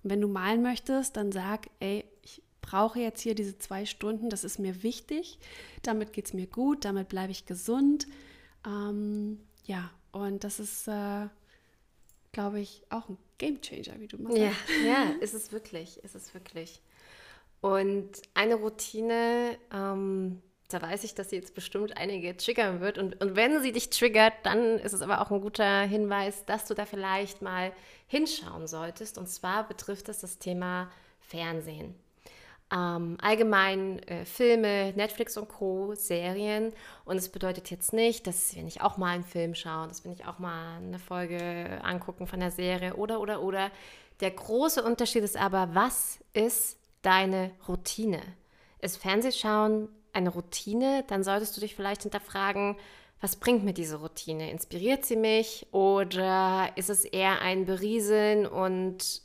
Und 0.01 0.11
wenn 0.11 0.21
du 0.21 0.29
malen 0.29 0.61
möchtest, 0.61 1.17
dann 1.17 1.33
sag, 1.33 1.69
ey, 1.81 2.05
ich 2.21 2.41
brauche 2.61 3.01
jetzt 3.01 3.19
hier 3.19 3.35
diese 3.35 3.57
zwei 3.57 3.85
Stunden, 3.85 4.29
das 4.29 4.45
ist 4.45 4.59
mir 4.59 4.81
wichtig, 4.81 5.39
damit 5.83 6.13
geht 6.13 6.27
es 6.27 6.33
mir 6.33 6.47
gut, 6.47 6.85
damit 6.85 7.09
bleibe 7.09 7.33
ich 7.33 7.45
gesund. 7.45 8.07
Ähm, 8.65 9.41
ja, 9.65 9.91
und 10.13 10.45
das 10.45 10.61
ist, 10.61 10.87
äh, 10.87 11.27
glaube 12.31 12.61
ich, 12.61 12.83
auch 12.89 13.09
ein 13.09 13.17
Game 13.39 13.59
Changer, 13.59 13.99
wie 13.99 14.07
du 14.07 14.17
mal 14.19 14.37
sagst. 14.37 14.69
Ja, 14.85 15.03
ja, 15.03 15.11
ist 15.19 15.33
es 15.33 15.51
wirklich, 15.51 16.01
ist 16.05 16.15
es 16.15 16.33
wirklich. 16.33 16.81
Und 17.59 18.21
eine 18.35 18.55
Routine, 18.55 19.57
ähm, 19.73 20.41
da 20.69 20.81
weiß 20.81 21.03
ich, 21.03 21.15
dass 21.15 21.31
sie 21.31 21.35
jetzt 21.35 21.55
bestimmt 21.55 21.97
einige 21.97 22.37
triggern 22.37 22.79
wird. 22.79 22.97
Und, 22.99 23.21
und 23.21 23.35
wenn 23.35 23.61
sie 23.61 23.71
dich 23.71 23.89
triggert, 23.89 24.33
dann 24.43 24.77
ist 24.79 24.93
es 24.93 25.01
aber 25.01 25.21
auch 25.21 25.31
ein 25.31 25.41
guter 25.41 25.81
Hinweis, 25.81 26.45
dass 26.45 26.65
du 26.65 26.75
da 26.75 26.85
vielleicht 26.85 27.41
mal 27.41 27.73
hinschauen 28.07 28.67
solltest. 28.67 29.17
Und 29.17 29.27
zwar 29.27 29.67
betrifft 29.67 30.09
es 30.09 30.19
das 30.19 30.37
Thema 30.37 30.91
Fernsehen. 31.21 31.95
Ähm, 32.71 33.17
allgemein 33.19 33.97
äh, 34.03 34.25
Filme, 34.25 34.93
Netflix 34.93 35.37
und 35.37 35.49
Co., 35.49 35.95
Serien. 35.95 36.71
Und 37.03 37.17
es 37.17 37.29
bedeutet 37.29 37.71
jetzt 37.71 37.91
nicht, 37.91 38.27
dass 38.27 38.55
wir 38.55 38.61
nicht 38.61 38.81
auch 38.81 38.97
mal 38.97 39.15
einen 39.15 39.23
Film 39.23 39.55
schauen, 39.55 39.89
dass 39.89 40.03
wir 40.03 40.11
nicht 40.11 40.27
auch 40.27 40.37
mal 40.37 40.77
eine 40.77 40.99
Folge 40.99 41.79
angucken 41.83 42.27
von 42.27 42.39
der 42.39 42.51
Serie 42.51 42.95
oder, 42.95 43.21
oder, 43.21 43.41
oder. 43.41 43.71
Der 44.19 44.29
große 44.29 44.83
Unterschied 44.83 45.23
ist 45.23 45.35
aber, 45.35 45.73
was 45.73 46.19
ist 46.33 46.77
deine 47.01 47.49
Routine? 47.67 48.21
Ist 48.81 48.97
Fernsehschauen 48.97 49.89
eine 50.13 50.29
Routine, 50.29 51.03
dann 51.07 51.23
solltest 51.23 51.55
du 51.55 51.61
dich 51.61 51.75
vielleicht 51.75 52.03
hinterfragen, 52.03 52.77
was 53.21 53.35
bringt 53.35 53.63
mir 53.63 53.73
diese 53.73 53.97
Routine? 53.97 54.49
Inspiriert 54.49 55.05
sie 55.05 55.17
mich 55.17 55.67
oder 55.71 56.69
ist 56.75 56.89
es 56.89 57.03
eher 57.03 57.41
ein 57.41 57.65
Berieseln 57.65 58.45
und 58.45 59.21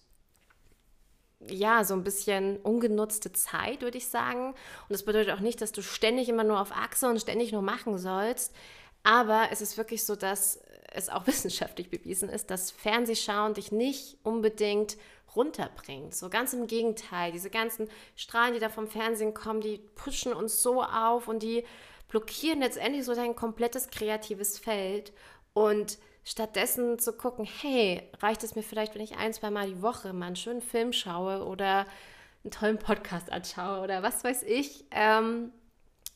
ja, 1.48 1.84
so 1.84 1.94
ein 1.94 2.04
bisschen 2.04 2.56
ungenutzte 2.58 3.32
Zeit, 3.32 3.82
würde 3.82 3.98
ich 3.98 4.08
sagen. 4.08 4.48
Und 4.48 4.90
das 4.90 5.04
bedeutet 5.04 5.34
auch 5.34 5.40
nicht, 5.40 5.60
dass 5.60 5.72
du 5.72 5.82
ständig 5.82 6.28
immer 6.28 6.44
nur 6.44 6.60
auf 6.60 6.72
Achse 6.72 7.08
und 7.08 7.20
ständig 7.20 7.52
nur 7.52 7.62
machen 7.62 7.98
sollst. 7.98 8.54
Aber 9.02 9.48
es 9.52 9.60
ist 9.60 9.76
wirklich 9.76 10.04
so, 10.04 10.16
dass 10.16 10.60
es 10.90 11.08
auch 11.08 11.26
wissenschaftlich 11.28 11.90
bewiesen 11.90 12.28
ist, 12.28 12.50
dass 12.50 12.70
Fernsehschauen 12.70 13.54
dich 13.54 13.72
nicht 13.72 14.16
unbedingt 14.22 14.96
runterbringt. 15.36 16.14
So 16.14 16.28
ganz 16.28 16.52
im 16.52 16.66
Gegenteil, 16.66 17.32
diese 17.32 17.50
ganzen 17.50 17.88
Strahlen, 18.16 18.54
die 18.54 18.60
da 18.60 18.68
vom 18.68 18.88
Fernsehen 18.88 19.34
kommen, 19.34 19.60
die 19.60 19.78
pushen 19.78 20.32
uns 20.32 20.62
so 20.62 20.82
auf 20.82 21.28
und 21.28 21.42
die 21.42 21.64
blockieren 22.08 22.60
letztendlich 22.60 23.04
so 23.04 23.14
dein 23.14 23.34
komplettes 23.34 23.90
kreatives 23.90 24.58
Feld. 24.58 25.12
Und 25.52 25.98
stattdessen 26.24 26.98
zu 26.98 27.12
gucken, 27.12 27.44
hey, 27.44 28.02
reicht 28.20 28.42
es 28.42 28.56
mir 28.56 28.62
vielleicht, 28.62 28.94
wenn 28.94 29.02
ich 29.02 29.16
ein, 29.16 29.32
zwei 29.32 29.50
Mal 29.50 29.68
die 29.68 29.82
Woche 29.82 30.12
mal 30.12 30.26
einen 30.26 30.36
schönen 30.36 30.62
Film 30.62 30.92
schaue 30.92 31.44
oder 31.44 31.86
einen 32.42 32.50
tollen 32.50 32.78
Podcast 32.78 33.30
anschaue 33.30 33.82
oder 33.82 34.02
was 34.02 34.24
weiß 34.24 34.42
ich. 34.44 34.84
Ähm, 34.90 35.52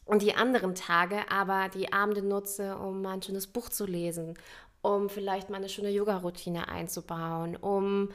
und 0.07 0.23
die 0.23 0.35
anderen 0.35 0.75
Tage 0.75 1.31
aber 1.31 1.69
die 1.69 1.93
Abende 1.93 2.23
nutze, 2.23 2.79
um 2.79 3.03
mal 3.03 3.13
ein 3.13 3.23
schönes 3.23 3.47
Buch 3.47 3.69
zu 3.69 3.85
lesen, 3.85 4.39
um 4.81 5.11
vielleicht 5.11 5.51
mal 5.51 5.59
eine 5.59 5.69
schöne 5.69 5.91
Yoga-Routine 5.91 6.69
einzubauen, 6.69 7.57
um 7.57 8.11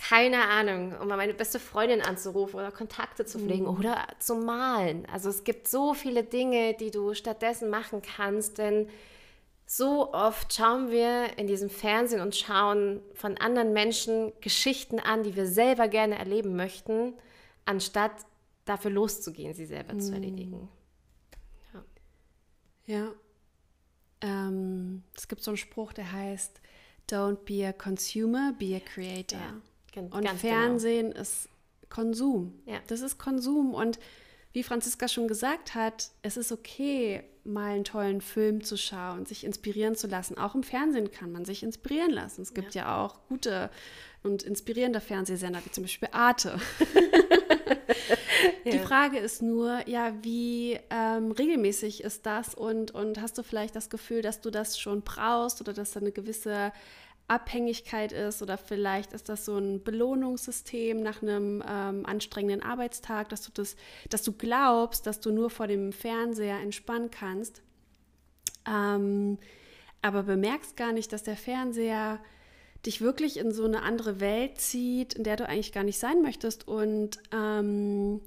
keine 0.00 0.48
Ahnung, 0.48 0.96
um 0.98 1.08
mal 1.08 1.18
meine 1.18 1.34
beste 1.34 1.60
Freundin 1.60 2.00
anzurufen 2.00 2.58
oder 2.58 2.72
Kontakte 2.72 3.26
zu 3.26 3.38
pflegen 3.38 3.64
mhm. 3.64 3.78
oder 3.78 4.08
zu 4.18 4.34
malen. 4.34 5.06
Also 5.12 5.28
es 5.28 5.44
gibt 5.44 5.68
so 5.68 5.92
viele 5.92 6.24
Dinge, 6.24 6.74
die 6.74 6.90
du 6.90 7.12
stattdessen 7.12 7.68
machen 7.68 8.00
kannst, 8.00 8.56
denn 8.56 8.88
so 9.66 10.12
oft 10.14 10.54
schauen 10.54 10.90
wir 10.90 11.38
in 11.38 11.46
diesem 11.46 11.68
Fernsehen 11.68 12.22
und 12.22 12.34
schauen 12.34 13.02
von 13.12 13.36
anderen 13.36 13.74
Menschen 13.74 14.32
Geschichten 14.40 15.00
an, 15.00 15.22
die 15.22 15.36
wir 15.36 15.46
selber 15.46 15.86
gerne 15.86 16.18
erleben 16.18 16.56
möchten, 16.56 17.12
anstatt 17.66 18.12
dafür 18.64 18.90
loszugehen, 18.90 19.52
sie 19.52 19.66
selber 19.66 19.92
mhm. 19.92 20.00
zu 20.00 20.14
erledigen. 20.14 20.68
Ja. 21.74 21.84
ja. 22.86 23.12
Ähm, 24.22 25.02
es 25.14 25.28
gibt 25.28 25.42
so 25.42 25.50
einen 25.50 25.58
Spruch, 25.58 25.92
der 25.92 26.10
heißt, 26.10 26.60
Don't 27.10 27.44
be 27.44 27.66
a 27.66 27.72
consumer, 27.72 28.54
be 28.58 28.76
a 28.76 28.80
creator. 28.80 29.38
Ja. 29.38 29.60
Ganz, 29.92 30.14
und 30.14 30.24
ganz 30.24 30.42
genau. 30.42 30.54
Fernsehen 30.54 31.10
genau. 31.10 31.20
ist 31.20 31.48
Konsum. 31.88 32.54
Ja. 32.66 32.78
Das 32.86 33.00
ist 33.00 33.18
Konsum. 33.18 33.74
Und 33.74 33.98
wie 34.52 34.62
Franziska 34.62 35.08
schon 35.08 35.28
gesagt 35.28 35.74
hat, 35.74 36.10
es 36.22 36.36
ist 36.36 36.52
okay, 36.52 37.22
mal 37.44 37.72
einen 37.72 37.84
tollen 37.84 38.20
Film 38.20 38.64
zu 38.64 38.76
schauen, 38.76 39.26
sich 39.26 39.44
inspirieren 39.44 39.94
zu 39.94 40.06
lassen. 40.06 40.38
Auch 40.38 40.54
im 40.54 40.62
Fernsehen 40.62 41.10
kann 41.10 41.32
man 41.32 41.44
sich 41.44 41.62
inspirieren 41.62 42.10
lassen. 42.10 42.42
Es 42.42 42.54
gibt 42.54 42.74
ja, 42.74 42.82
ja 42.82 43.04
auch 43.04 43.20
gute 43.28 43.70
und 44.22 44.42
inspirierende 44.42 45.00
Fernsehsender, 45.00 45.60
wie 45.64 45.70
zum 45.70 45.84
Beispiel 45.84 46.08
Arte. 46.12 46.58
Die 48.64 48.78
Frage 48.78 49.18
ist 49.18 49.42
nur, 49.42 49.86
ja, 49.88 50.12
wie 50.22 50.78
ähm, 50.90 51.32
regelmäßig 51.32 52.02
ist 52.02 52.26
das 52.26 52.54
und, 52.54 52.92
und 52.92 53.20
hast 53.20 53.38
du 53.38 53.42
vielleicht 53.42 53.74
das 53.76 53.90
Gefühl, 53.90 54.22
dass 54.22 54.40
du 54.40 54.50
das 54.50 54.78
schon 54.78 55.02
brauchst 55.02 55.60
oder 55.60 55.72
dass 55.72 55.92
da 55.92 56.00
eine 56.00 56.12
gewisse 56.12 56.72
Abhängigkeit 57.30 58.10
ist 58.10 58.42
oder 58.42 58.58
vielleicht 58.58 59.12
ist 59.12 59.28
das 59.28 59.44
so 59.44 59.56
ein 59.56 59.82
Belohnungssystem 59.84 61.00
nach 61.00 61.22
einem 61.22 61.62
ähm, 61.66 62.04
anstrengenden 62.04 62.62
Arbeitstag, 62.62 63.28
dass 63.28 63.42
du 63.42 63.52
das, 63.54 63.76
dass 64.08 64.22
du 64.22 64.32
glaubst, 64.32 65.06
dass 65.06 65.20
du 65.20 65.30
nur 65.30 65.48
vor 65.48 65.68
dem 65.68 65.92
Fernseher 65.92 66.58
entspannen 66.58 67.10
kannst, 67.10 67.62
ähm, 68.68 69.38
aber 70.02 70.24
bemerkst 70.24 70.76
gar 70.76 70.92
nicht, 70.92 71.12
dass 71.12 71.22
der 71.22 71.36
Fernseher 71.36 72.18
dich 72.84 73.00
wirklich 73.00 73.38
in 73.38 73.52
so 73.52 73.64
eine 73.64 73.82
andere 73.82 74.18
Welt 74.20 74.58
zieht, 74.58 75.14
in 75.14 75.22
der 75.22 75.36
du 75.36 75.46
eigentlich 75.46 75.72
gar 75.72 75.84
nicht 75.84 75.98
sein 75.98 76.22
möchtest. 76.22 76.66
Und 76.66 77.18
ähm, 77.32 78.22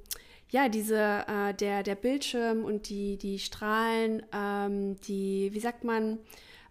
ja, 0.49 0.69
diese, 0.69 1.25
äh, 1.27 1.53
der, 1.55 1.83
der 1.83 1.95
Bildschirm 1.95 2.63
und 2.63 2.87
die, 2.87 3.17
die 3.17 3.39
Strahlen, 3.39 4.23
ähm, 4.31 4.99
die, 5.01 5.49
wie 5.53 5.59
sagt 5.59 5.83
man, 5.83 6.19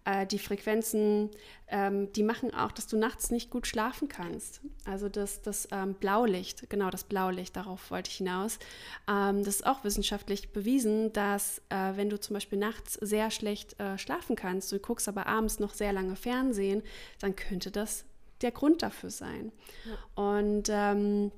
Äh, 0.05 0.25
die 0.27 0.39
Frequenzen, 0.39 1.29
ähm, 1.67 2.11
die 2.13 2.23
machen 2.23 2.53
auch, 2.53 2.71
dass 2.71 2.87
du 2.87 2.97
nachts 2.97 3.31
nicht 3.31 3.49
gut 3.49 3.67
schlafen 3.67 4.09
kannst. 4.09 4.61
Also 4.85 5.07
das, 5.07 5.41
das 5.41 5.67
ähm, 5.71 5.93
Blaulicht, 5.93 6.69
genau 6.69 6.89
das 6.89 7.05
Blaulicht, 7.05 7.55
darauf 7.55 7.89
wollte 7.89 8.09
ich 8.09 8.17
hinaus. 8.17 8.59
Ähm, 9.07 9.43
das 9.43 9.55
ist 9.55 9.65
auch 9.65 9.83
wissenschaftlich 9.83 10.51
bewiesen, 10.51 11.13
dass 11.13 11.59
äh, 11.69 11.95
wenn 11.95 12.09
du 12.09 12.19
zum 12.19 12.33
Beispiel 12.33 12.59
nachts 12.59 12.95
sehr 12.95 13.31
schlecht 13.31 13.79
äh, 13.79 13.97
schlafen 13.97 14.35
kannst, 14.35 14.71
du 14.71 14.79
guckst 14.79 15.07
aber 15.07 15.27
abends 15.27 15.59
noch 15.59 15.73
sehr 15.73 15.93
lange 15.93 16.15
Fernsehen, 16.15 16.83
dann 17.19 17.35
könnte 17.35 17.71
das 17.71 18.03
der 18.41 18.51
Grund 18.51 18.81
dafür 18.81 19.09
sein. 19.09 19.53
Ja. 19.85 20.21
Und 20.21 20.67
ähm, 20.69 21.31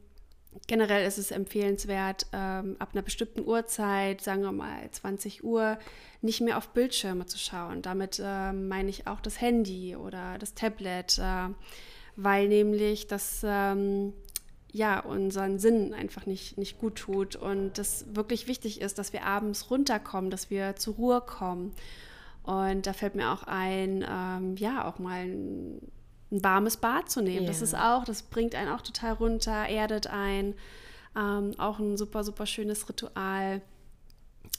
generell 0.68 1.06
ist 1.06 1.18
es 1.18 1.32
empfehlenswert, 1.32 2.28
ähm, 2.34 2.76
ab 2.80 2.90
einer 2.94 3.02
bestimmten 3.02 3.46
Uhrzeit, 3.46 4.22
sagen 4.22 4.42
wir 4.42 4.52
mal 4.52 4.90
20 4.90 5.44
Uhr, 5.44 5.78
nicht 6.22 6.42
mehr 6.42 6.58
auf 6.58 6.70
Bildschirme 6.70 7.26
zu 7.26 7.38
schauen. 7.38 7.82
Damit 7.82 8.22
äh, 8.24 8.54
meine 8.54 8.90
ich 8.90 9.08
auch 9.08 9.20
das 9.22 9.42
Handy 9.42 9.96
oder 9.96 10.38
das 10.38 10.54
Tablet, 10.54 11.20
äh, 11.20 11.50
weil 12.16 12.48
nämlich 12.48 13.08
das 13.08 13.42
ähm, 13.46 14.14
ja 14.72 15.00
unseren 15.00 15.60
Sinn 15.60 15.94
einfach 15.94 16.26
nicht, 16.26 16.58
nicht 16.58 16.80
gut 16.80 16.96
tut 16.96 17.36
und 17.36 17.78
das 17.78 18.06
wirklich 18.14 18.48
wichtig 18.48 18.82
ist, 18.82 18.98
dass 18.98 19.14
wir 19.14 19.24
abends 19.24 19.70
runterkommen, 19.70 20.32
dass 20.32 20.50
wir 20.50 20.76
zur 20.76 20.96
Ruhe 20.96 21.22
kommen. 21.22 21.74
Und 22.44 22.86
da 22.86 22.94
fällt 22.94 23.16
mir 23.16 23.32
auch 23.32 23.44
ein, 23.44 24.06
ähm, 24.08 24.56
ja, 24.58 24.88
auch 24.88 25.00
mal 25.00 25.22
ein 25.22 25.82
ein 26.32 26.44
warmes 26.44 26.78
Bad 26.78 27.10
zu 27.10 27.22
nehmen. 27.22 27.42
Yeah. 27.42 27.48
Das 27.48 27.62
ist 27.62 27.76
auch, 27.76 28.04
das 28.04 28.24
bringt 28.24 28.56
einen 28.56 28.72
auch 28.72 28.82
total 28.82 29.14
runter, 29.14 29.68
erdet 29.68 30.08
ein. 30.08 30.56
Ähm, 31.16 31.54
auch 31.58 31.80
ein 31.80 31.98
super, 31.98 32.24
super 32.24 32.46
schönes 32.46 32.90
Ritual. 32.90 33.62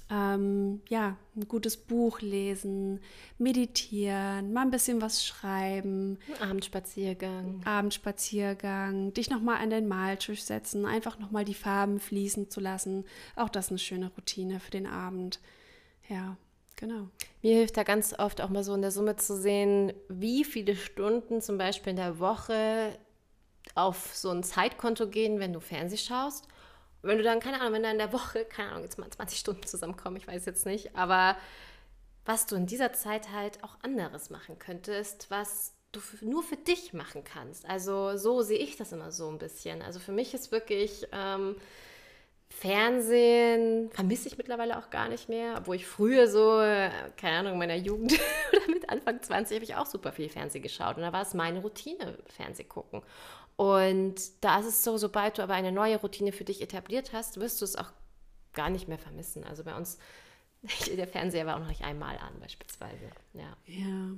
Ähm, 0.09 0.83
ja, 0.89 1.17
ein 1.35 1.49
gutes 1.49 1.77
Buch 1.77 2.21
lesen, 2.21 3.01
meditieren, 3.39 4.53
mal 4.53 4.63
ein 4.63 4.71
bisschen 4.71 5.01
was 5.03 5.27
schreiben. 5.27 6.19
Abendspaziergang. 6.41 7.61
Abendspaziergang, 7.65 9.13
dich 9.15 9.31
nochmal 9.31 9.57
an 9.57 9.71
den 9.71 9.89
Maltisch 9.89 10.43
setzen, 10.43 10.87
einfach 10.87 11.19
nochmal 11.19 11.45
die 11.45 11.55
Farben 11.55 11.99
fließen 11.99 12.51
zu 12.51 12.61
lassen. 12.61 13.05
Auch 13.35 13.49
das 13.49 13.67
ist 13.67 13.71
eine 13.73 13.79
schöne 13.81 14.11
Routine 14.17 14.61
für 14.61 14.71
den 14.71 14.87
Abend. 14.87 15.41
Ja. 16.09 16.37
Genau. 16.77 17.09
Mir 17.43 17.57
hilft 17.57 17.77
da 17.77 17.83
ganz 17.85 18.15
oft 18.19 18.41
auch 18.41 18.51
mal 18.51 18.63
so 18.65 18.75
in 18.75 18.83
der 18.83 18.91
Summe 18.91 19.17
zu 19.17 19.37
sehen, 19.37 19.93
wie 20.09 20.45
viele 20.45 20.77
Stunden 20.77 21.41
zum 21.41 21.59
Beispiel 21.59 21.91
in 21.91 21.97
der 21.97 22.19
Woche 22.19 22.99
auf 23.75 24.15
so 24.15 24.31
ein 24.31 24.43
Zeitkonto 24.43 25.09
gehen, 25.09 25.41
wenn 25.41 25.53
du 25.53 25.61
Fernseh 25.61 25.97
schaust. 25.97 26.47
wenn 27.03 27.19
du 27.19 27.25
dann, 27.25 27.41
keine 27.41 27.61
Ahnung, 27.61 27.75
wenn 27.75 27.83
du 27.85 27.91
in 27.91 27.99
der 27.99 28.13
Woche, 28.13 28.45
keine 28.45 28.71
Ahnung, 28.71 28.83
jetzt 28.85 28.99
mal 28.99 29.11
20 29.11 29.39
Stunden 29.39 29.65
zusammenkommen, 29.67 30.17
ich 30.17 30.27
weiß 30.27 30.45
jetzt 30.47 30.67
nicht, 30.67 30.97
aber 30.97 31.37
was 32.25 32.47
du 32.47 32.57
in 32.57 32.67
dieser 32.67 32.93
Zeit 32.93 33.31
halt 33.33 33.63
auch 33.63 33.77
anderes 33.83 34.31
machen 34.31 34.59
könntest, 34.59 35.31
was 35.31 35.75
du 35.93 36.01
nur 36.23 36.43
für 36.43 36.57
dich 36.57 36.93
machen 36.93 37.25
kannst. 37.25 37.67
Also 37.67 38.17
so 38.17 38.43
sehe 38.43 38.59
ich 38.59 38.77
das 38.77 38.93
immer 38.93 39.13
so 39.13 39.29
ein 39.31 39.39
bisschen. 39.39 39.83
Also 39.83 40.01
für 40.01 40.13
mich 40.13 40.35
ist 40.35 40.53
wirklich 40.53 41.07
ähm, 41.13 41.57
Fernsehen 42.49 43.91
vermisse 43.91 44.29
ich 44.29 44.39
mittlerweile 44.39 44.79
auch 44.79 44.91
gar 44.91 45.09
nicht 45.09 45.29
mehr, 45.29 45.57
obwohl 45.59 45.77
ich 45.77 45.87
früher 45.87 46.29
so, 46.29 46.59
keine 47.17 47.39
Ahnung, 47.39 47.55
in 47.55 47.59
meiner 47.59 47.77
Jugend 47.77 48.13
oder 48.53 48.69
mit 48.73 48.89
Anfang 48.89 49.21
20 49.21 49.57
habe 49.57 49.65
ich 49.65 49.75
auch 49.75 49.87
super 49.87 50.13
viel 50.13 50.29
Fernsehen 50.29 50.63
geschaut 50.63 50.97
und 50.97 51.03
da 51.03 51.13
war 51.13 51.23
es 51.23 51.35
meine 51.35 51.61
Routine, 51.61 52.17
Fernsehen 52.27 52.69
gucken. 52.69 53.03
Und 53.57 54.45
da 54.45 54.61
ist 54.61 54.67
es 54.67 54.85
so, 54.85 54.97
sobald 54.99 55.39
du 55.39 55.43
aber 55.43 55.55
eine 55.55 55.73
neue 55.73 55.97
Routine 55.97 56.33
für 56.33 56.45
dich 56.45 56.61
etabliert 56.61 57.13
hast, 57.13 57.41
wirst 57.41 57.61
du 57.61 57.65
es 57.65 57.77
auch 57.77 57.91
gar 58.53 58.71
nicht 58.71 58.87
mehr 58.87 58.99
vermissen. 58.99 59.45
Also 59.45 59.65
bei 59.65 59.75
uns, 59.75 59.99
der 60.97 61.09
Fernseher 61.09 61.47
war 61.47 61.57
auch 61.57 61.61
noch 61.61 61.69
nicht 61.69 61.85
einmal 61.85 62.17
an 62.19 62.39
beispielsweise. 62.41 63.11
Ja. 63.33 63.57
ja. 63.67 64.11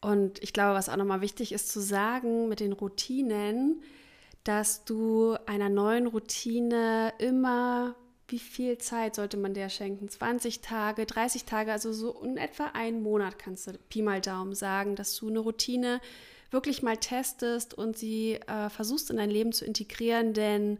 Und 0.00 0.42
ich 0.42 0.52
glaube, 0.52 0.74
was 0.74 0.88
auch 0.88 0.96
nochmal 0.96 1.20
wichtig 1.20 1.52
ist 1.52 1.70
zu 1.70 1.80
sagen 1.80 2.48
mit 2.48 2.60
den 2.60 2.72
Routinen, 2.72 3.82
dass 4.44 4.84
du 4.84 5.36
einer 5.46 5.68
neuen 5.68 6.06
Routine 6.06 7.12
immer, 7.18 7.94
wie 8.28 8.38
viel 8.38 8.78
Zeit 8.78 9.14
sollte 9.14 9.36
man 9.36 9.54
der 9.54 9.68
schenken? 9.68 10.08
20 10.08 10.60
Tage, 10.60 11.06
30 11.06 11.44
Tage, 11.44 11.72
also 11.72 11.92
so 11.92 12.22
in 12.22 12.36
etwa 12.36 12.66
einen 12.74 13.02
Monat 13.02 13.38
kannst 13.38 13.66
du 13.66 13.72
Pi 13.88 14.02
mal 14.02 14.20
Daumen 14.20 14.54
sagen, 14.54 14.96
dass 14.96 15.16
du 15.16 15.28
eine 15.28 15.40
Routine 15.40 16.00
wirklich 16.50 16.82
mal 16.82 16.96
testest 16.96 17.74
und 17.74 17.98
sie 17.98 18.34
äh, 18.34 18.70
versuchst 18.70 19.10
in 19.10 19.18
dein 19.18 19.30
Leben 19.30 19.52
zu 19.52 19.64
integrieren, 19.64 20.32
denn 20.32 20.78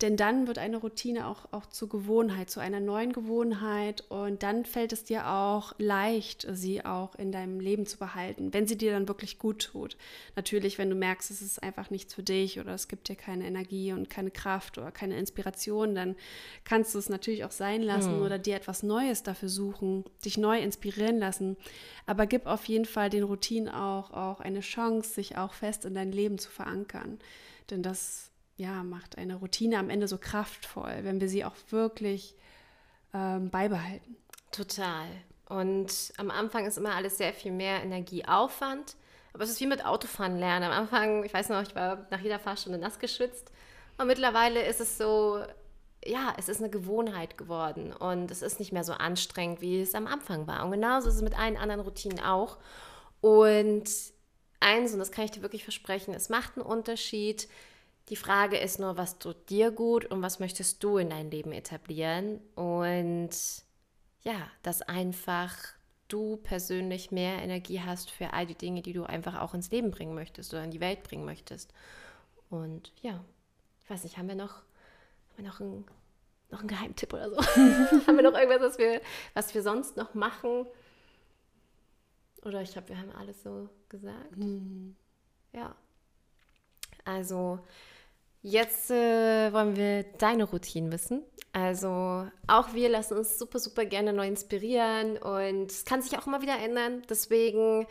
denn 0.00 0.16
dann 0.16 0.48
wird 0.48 0.58
eine 0.58 0.78
Routine 0.78 1.28
auch, 1.28 1.52
auch 1.52 1.66
zur 1.66 1.88
Gewohnheit, 1.88 2.50
zu 2.50 2.58
einer 2.58 2.80
neuen 2.80 3.12
Gewohnheit. 3.12 4.02
Und 4.08 4.42
dann 4.42 4.64
fällt 4.64 4.92
es 4.92 5.04
dir 5.04 5.28
auch 5.28 5.72
leicht, 5.78 6.46
sie 6.50 6.84
auch 6.84 7.14
in 7.14 7.30
deinem 7.30 7.60
Leben 7.60 7.86
zu 7.86 7.98
behalten, 7.98 8.52
wenn 8.52 8.66
sie 8.66 8.76
dir 8.76 8.90
dann 8.90 9.06
wirklich 9.06 9.38
gut 9.38 9.70
tut. 9.72 9.96
Natürlich, 10.34 10.78
wenn 10.78 10.90
du 10.90 10.96
merkst, 10.96 11.30
es 11.30 11.40
ist 11.40 11.62
einfach 11.62 11.90
nichts 11.90 12.12
für 12.12 12.24
dich 12.24 12.58
oder 12.58 12.74
es 12.74 12.88
gibt 12.88 13.08
dir 13.08 13.14
keine 13.14 13.46
Energie 13.46 13.92
und 13.92 14.10
keine 14.10 14.32
Kraft 14.32 14.78
oder 14.78 14.90
keine 14.90 15.16
Inspiration, 15.16 15.94
dann 15.94 16.16
kannst 16.64 16.94
du 16.94 16.98
es 16.98 17.08
natürlich 17.08 17.44
auch 17.44 17.52
sein 17.52 17.80
lassen 17.80 18.16
hm. 18.16 18.22
oder 18.22 18.38
dir 18.38 18.56
etwas 18.56 18.82
Neues 18.82 19.22
dafür 19.22 19.48
suchen, 19.48 20.04
dich 20.24 20.36
neu 20.38 20.58
inspirieren 20.58 21.18
lassen. 21.18 21.56
Aber 22.04 22.26
gib 22.26 22.46
auf 22.46 22.64
jeden 22.64 22.84
Fall 22.84 23.10
den 23.10 23.22
Routinen 23.22 23.68
auch, 23.68 24.10
auch 24.10 24.40
eine 24.40 24.60
Chance, 24.60 25.14
sich 25.14 25.38
auch 25.38 25.54
fest 25.54 25.84
in 25.84 25.94
dein 25.94 26.10
Leben 26.10 26.38
zu 26.38 26.50
verankern. 26.50 27.20
Denn 27.70 27.82
das 27.82 28.33
ja, 28.56 28.82
macht 28.82 29.18
eine 29.18 29.36
Routine 29.36 29.78
am 29.78 29.90
Ende 29.90 30.08
so 30.08 30.18
kraftvoll, 30.18 31.00
wenn 31.02 31.20
wir 31.20 31.28
sie 31.28 31.44
auch 31.44 31.56
wirklich 31.70 32.34
ähm, 33.12 33.50
beibehalten. 33.50 34.16
Total. 34.52 35.06
Und 35.48 36.12
am 36.16 36.30
Anfang 36.30 36.64
ist 36.66 36.78
immer 36.78 36.94
alles 36.94 37.18
sehr 37.18 37.34
viel 37.34 37.52
mehr 37.52 37.82
Energieaufwand. 37.82 38.96
Aber 39.32 39.42
es 39.42 39.50
ist 39.50 39.60
wie 39.60 39.66
mit 39.66 39.84
Autofahren 39.84 40.38
lernen. 40.38 40.70
Am 40.70 40.72
Anfang, 40.72 41.24
ich 41.24 41.34
weiß 41.34 41.48
noch, 41.48 41.62
ich 41.62 41.74
war 41.74 42.06
nach 42.10 42.20
jeder 42.20 42.38
Fahrstunde 42.38 42.78
nass 42.78 43.00
geschwitzt. 43.00 43.50
Und 43.98 44.06
mittlerweile 44.06 44.64
ist 44.64 44.80
es 44.80 44.96
so, 44.96 45.42
ja, 46.04 46.34
es 46.38 46.48
ist 46.48 46.60
eine 46.60 46.70
Gewohnheit 46.70 47.36
geworden. 47.36 47.92
Und 47.92 48.30
es 48.30 48.42
ist 48.42 48.60
nicht 48.60 48.72
mehr 48.72 48.84
so 48.84 48.92
anstrengend, 48.92 49.60
wie 49.60 49.80
es 49.80 49.94
am 49.94 50.06
Anfang 50.06 50.46
war. 50.46 50.64
Und 50.64 50.70
genauso 50.70 51.08
ist 51.08 51.16
es 51.16 51.22
mit 51.22 51.36
allen 51.36 51.56
anderen 51.56 51.80
Routinen 51.80 52.20
auch. 52.20 52.58
Und 53.20 53.90
eins, 54.60 54.92
und 54.92 54.98
das 55.00 55.10
kann 55.10 55.24
ich 55.24 55.32
dir 55.32 55.42
wirklich 55.42 55.64
versprechen, 55.64 56.14
es 56.14 56.28
macht 56.28 56.56
einen 56.56 56.66
Unterschied, 56.66 57.48
die 58.10 58.16
Frage 58.16 58.58
ist 58.58 58.78
nur, 58.78 58.96
was 58.96 59.18
tut 59.18 59.48
dir 59.48 59.70
gut 59.70 60.04
und 60.06 60.20
was 60.22 60.38
möchtest 60.38 60.82
du 60.84 60.98
in 60.98 61.10
dein 61.10 61.30
Leben 61.30 61.52
etablieren? 61.52 62.40
Und 62.54 63.30
ja, 64.22 64.50
dass 64.62 64.82
einfach 64.82 65.54
du 66.08 66.36
persönlich 66.36 67.10
mehr 67.10 67.42
Energie 67.42 67.80
hast 67.80 68.10
für 68.10 68.32
all 68.32 68.46
die 68.46 68.54
Dinge, 68.54 68.82
die 68.82 68.92
du 68.92 69.04
einfach 69.04 69.40
auch 69.40 69.54
ins 69.54 69.70
Leben 69.70 69.90
bringen 69.90 70.14
möchtest 70.14 70.52
oder 70.52 70.64
in 70.64 70.70
die 70.70 70.80
Welt 70.80 71.02
bringen 71.02 71.24
möchtest. 71.24 71.72
Und 72.50 72.92
ja, 73.00 73.24
ich 73.82 73.90
weiß 73.90 74.04
nicht, 74.04 74.18
haben 74.18 74.28
wir 74.28 74.34
noch, 74.34 74.56
haben 74.56 75.38
wir 75.38 75.44
noch 75.44 75.60
einen, 75.60 75.86
noch 76.50 76.60
einen 76.60 76.68
Geheimtipp 76.68 77.12
oder 77.12 77.30
so? 77.30 77.36
haben 78.06 78.16
wir 78.16 78.22
noch 78.22 78.38
irgendwas, 78.38 78.60
was 78.60 78.78
wir, 78.78 79.00
was 79.32 79.54
wir 79.54 79.62
sonst 79.62 79.96
noch 79.96 80.14
machen? 80.14 80.66
Oder 82.44 82.60
ich 82.60 82.72
glaube, 82.72 82.90
wir 82.90 82.98
haben 82.98 83.12
alles 83.12 83.42
so 83.42 83.70
gesagt. 83.88 84.36
Mhm. 84.36 84.94
Ja. 85.52 85.74
Also, 87.04 87.60
Jetzt 88.46 88.90
äh, 88.90 89.50
wollen 89.54 89.74
wir 89.74 90.02
deine 90.18 90.44
Routinen 90.44 90.92
wissen. 90.92 91.22
Also 91.54 92.28
auch 92.46 92.74
wir 92.74 92.90
lassen 92.90 93.16
uns 93.16 93.38
super, 93.38 93.58
super 93.58 93.86
gerne 93.86 94.12
neu 94.12 94.26
inspirieren 94.26 95.16
und 95.16 95.70
es 95.70 95.86
kann 95.86 96.02
sich 96.02 96.18
auch 96.18 96.26
immer 96.26 96.42
wieder 96.42 96.58
ändern. 96.58 97.00
Deswegen, 97.08 97.86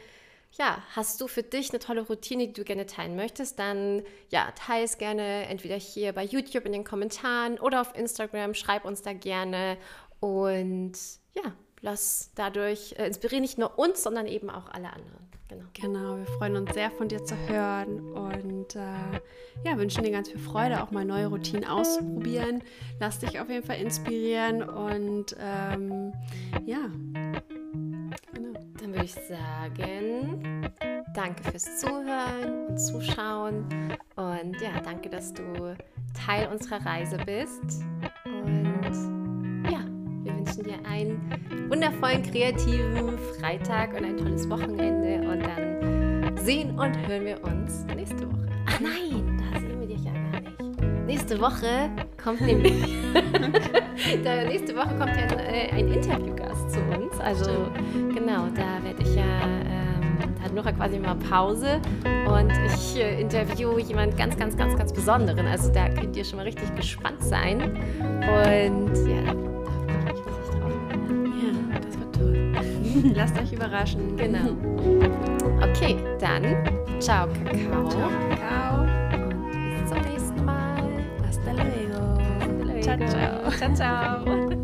ja, 0.52 0.84
hast 0.92 1.20
du 1.22 1.28
für 1.28 1.42
dich 1.42 1.72
eine 1.72 1.80
tolle 1.80 2.02
Routine, 2.02 2.46
die 2.46 2.54
du 2.54 2.64
gerne 2.64 2.86
teilen 2.86 3.16
möchtest, 3.16 3.58
dann 3.58 4.04
ja, 4.30 4.52
teile 4.52 4.84
es 4.84 5.00
gerne 5.00 5.48
entweder 5.48 5.76
hier 5.76 6.14
bei 6.14 6.24
YouTube 6.24 6.68
in 6.68 6.74
den 6.74 6.84
Kommentaren 6.84 7.58
oder 7.58 7.82
auf 7.82 7.98
Instagram. 7.98 8.54
Schreib 8.54 8.86
uns 8.86 9.02
da 9.02 9.14
gerne 9.14 9.78
und 10.20 10.94
ja, 11.34 11.52
lass 11.82 12.30
dadurch 12.36 12.94
äh, 13.00 13.08
inspirieren 13.08 13.42
nicht 13.42 13.58
nur 13.58 13.80
uns, 13.80 14.04
sondern 14.04 14.28
eben 14.28 14.52
auch 14.52 14.70
alle 14.70 14.94
anderen. 14.94 15.23
Genau. 15.50 15.66
genau, 15.74 16.18
wir 16.18 16.26
freuen 16.38 16.56
uns 16.56 16.74
sehr 16.74 16.90
von 16.90 17.08
dir 17.08 17.24
zu 17.24 17.36
hören 17.48 18.00
und 18.14 18.76
äh, 18.76 19.20
ja, 19.66 19.78
wünschen 19.78 20.04
dir 20.04 20.12
ganz 20.12 20.30
viel 20.30 20.40
Freude, 20.40 20.82
auch 20.82 20.92
mal 20.92 21.06
neue 21.06 21.28
Routinen 21.28 21.66
auszuprobieren. 21.66 22.64
Lass 23.00 23.20
dich 23.20 23.40
auf 23.40 23.50
jeden 23.50 23.66
Fall 23.66 23.78
inspirieren 23.78 24.64
und 24.64 25.36
ähm, 25.40 26.14
ja, 26.66 26.90
genau. 28.34 28.60
Dann 28.80 28.94
würde 28.94 29.06
ich 29.06 29.14
sagen, 29.14 30.72
danke 31.14 31.44
fürs 31.44 31.80
Zuhören 31.80 32.68
und 32.68 32.78
Zuschauen 32.78 33.66
und 34.16 34.62
ja, 34.62 34.80
danke, 34.84 35.10
dass 35.10 35.34
du 35.34 35.76
Teil 36.14 36.48
unserer 36.48 36.86
Reise 36.86 37.18
bist 37.18 37.84
und 38.26 39.23
wünschen 40.64 40.82
dir 40.84 40.90
einen 40.90 41.70
wundervollen, 41.70 42.24
kreativen 42.24 43.18
Freitag 43.40 43.94
und 43.94 44.06
ein 44.06 44.18
tolles 44.18 44.50
Wochenende. 44.50 45.28
Und 45.28 45.42
dann 45.42 46.38
sehen 46.38 46.72
und 46.72 46.96
hören 47.08 47.26
wir 47.26 47.44
uns 47.44 47.86
nächste 47.96 48.28
Woche. 48.28 48.48
Ach 48.68 48.80
nein, 48.80 49.42
da 49.52 49.60
sehen 49.60 49.80
wir 49.80 49.88
dich 49.88 50.04
ja 50.04 50.12
gar 50.12 50.42
nicht. 50.42 51.06
Nächste 51.06 51.40
Woche 51.40 51.90
kommt 52.22 52.42
nämlich. 52.42 52.84
da, 54.24 54.44
nächste 54.44 54.76
Woche 54.76 54.96
kommt 54.98 55.16
ja 55.16 55.28
ein, 55.28 55.40
äh, 55.40 55.70
ein 55.72 55.88
Interviewgast 55.92 56.72
zu 56.72 56.80
uns. 56.98 57.20
Also, 57.20 57.44
Stimmt. 57.44 58.16
genau, 58.16 58.48
da 58.56 58.84
werde 58.84 59.02
ich 59.02 59.16
ja. 59.16 59.24
Ähm, 59.24 59.84
hat 60.42 60.54
Nora 60.54 60.72
quasi 60.74 60.98
immer 60.98 61.16
Pause 61.16 61.80
und 62.28 62.52
ich 62.68 62.98
äh, 63.00 63.22
interview 63.22 63.78
jemand 63.78 64.18
ganz, 64.18 64.38
ganz, 64.38 64.58
ganz, 64.58 64.78
ganz 64.78 64.92
Besonderen. 64.92 65.48
Also 65.48 65.72
da 65.72 65.90
könnt 65.90 66.16
ihr 66.18 66.26
schon 66.26 66.38
mal 66.38 66.44
richtig 66.44 66.74
gespannt 66.76 67.24
sein. 67.24 67.62
Und 68.02 68.94
ja, 69.08 69.53
Lasst 73.16 73.38
euch 73.40 73.52
überraschen. 73.52 74.16
Genau. 74.16 74.56
Okay, 75.62 75.98
dann 76.20 76.44
ciao 77.00 77.28
Kakao. 77.46 77.90
Ciao, 77.90 78.10
Kakao. 78.30 78.82
Und 78.82 79.72
bis 79.72 79.90
zum 79.90 80.02
nächsten 80.02 80.46
Mal. 80.46 80.90
Hasta 81.26 81.52
luego. 81.52 82.82
Ciao, 82.82 82.98
ciao. 83.08 83.52
Ciao, 83.52 83.74
ciao. 83.76 84.50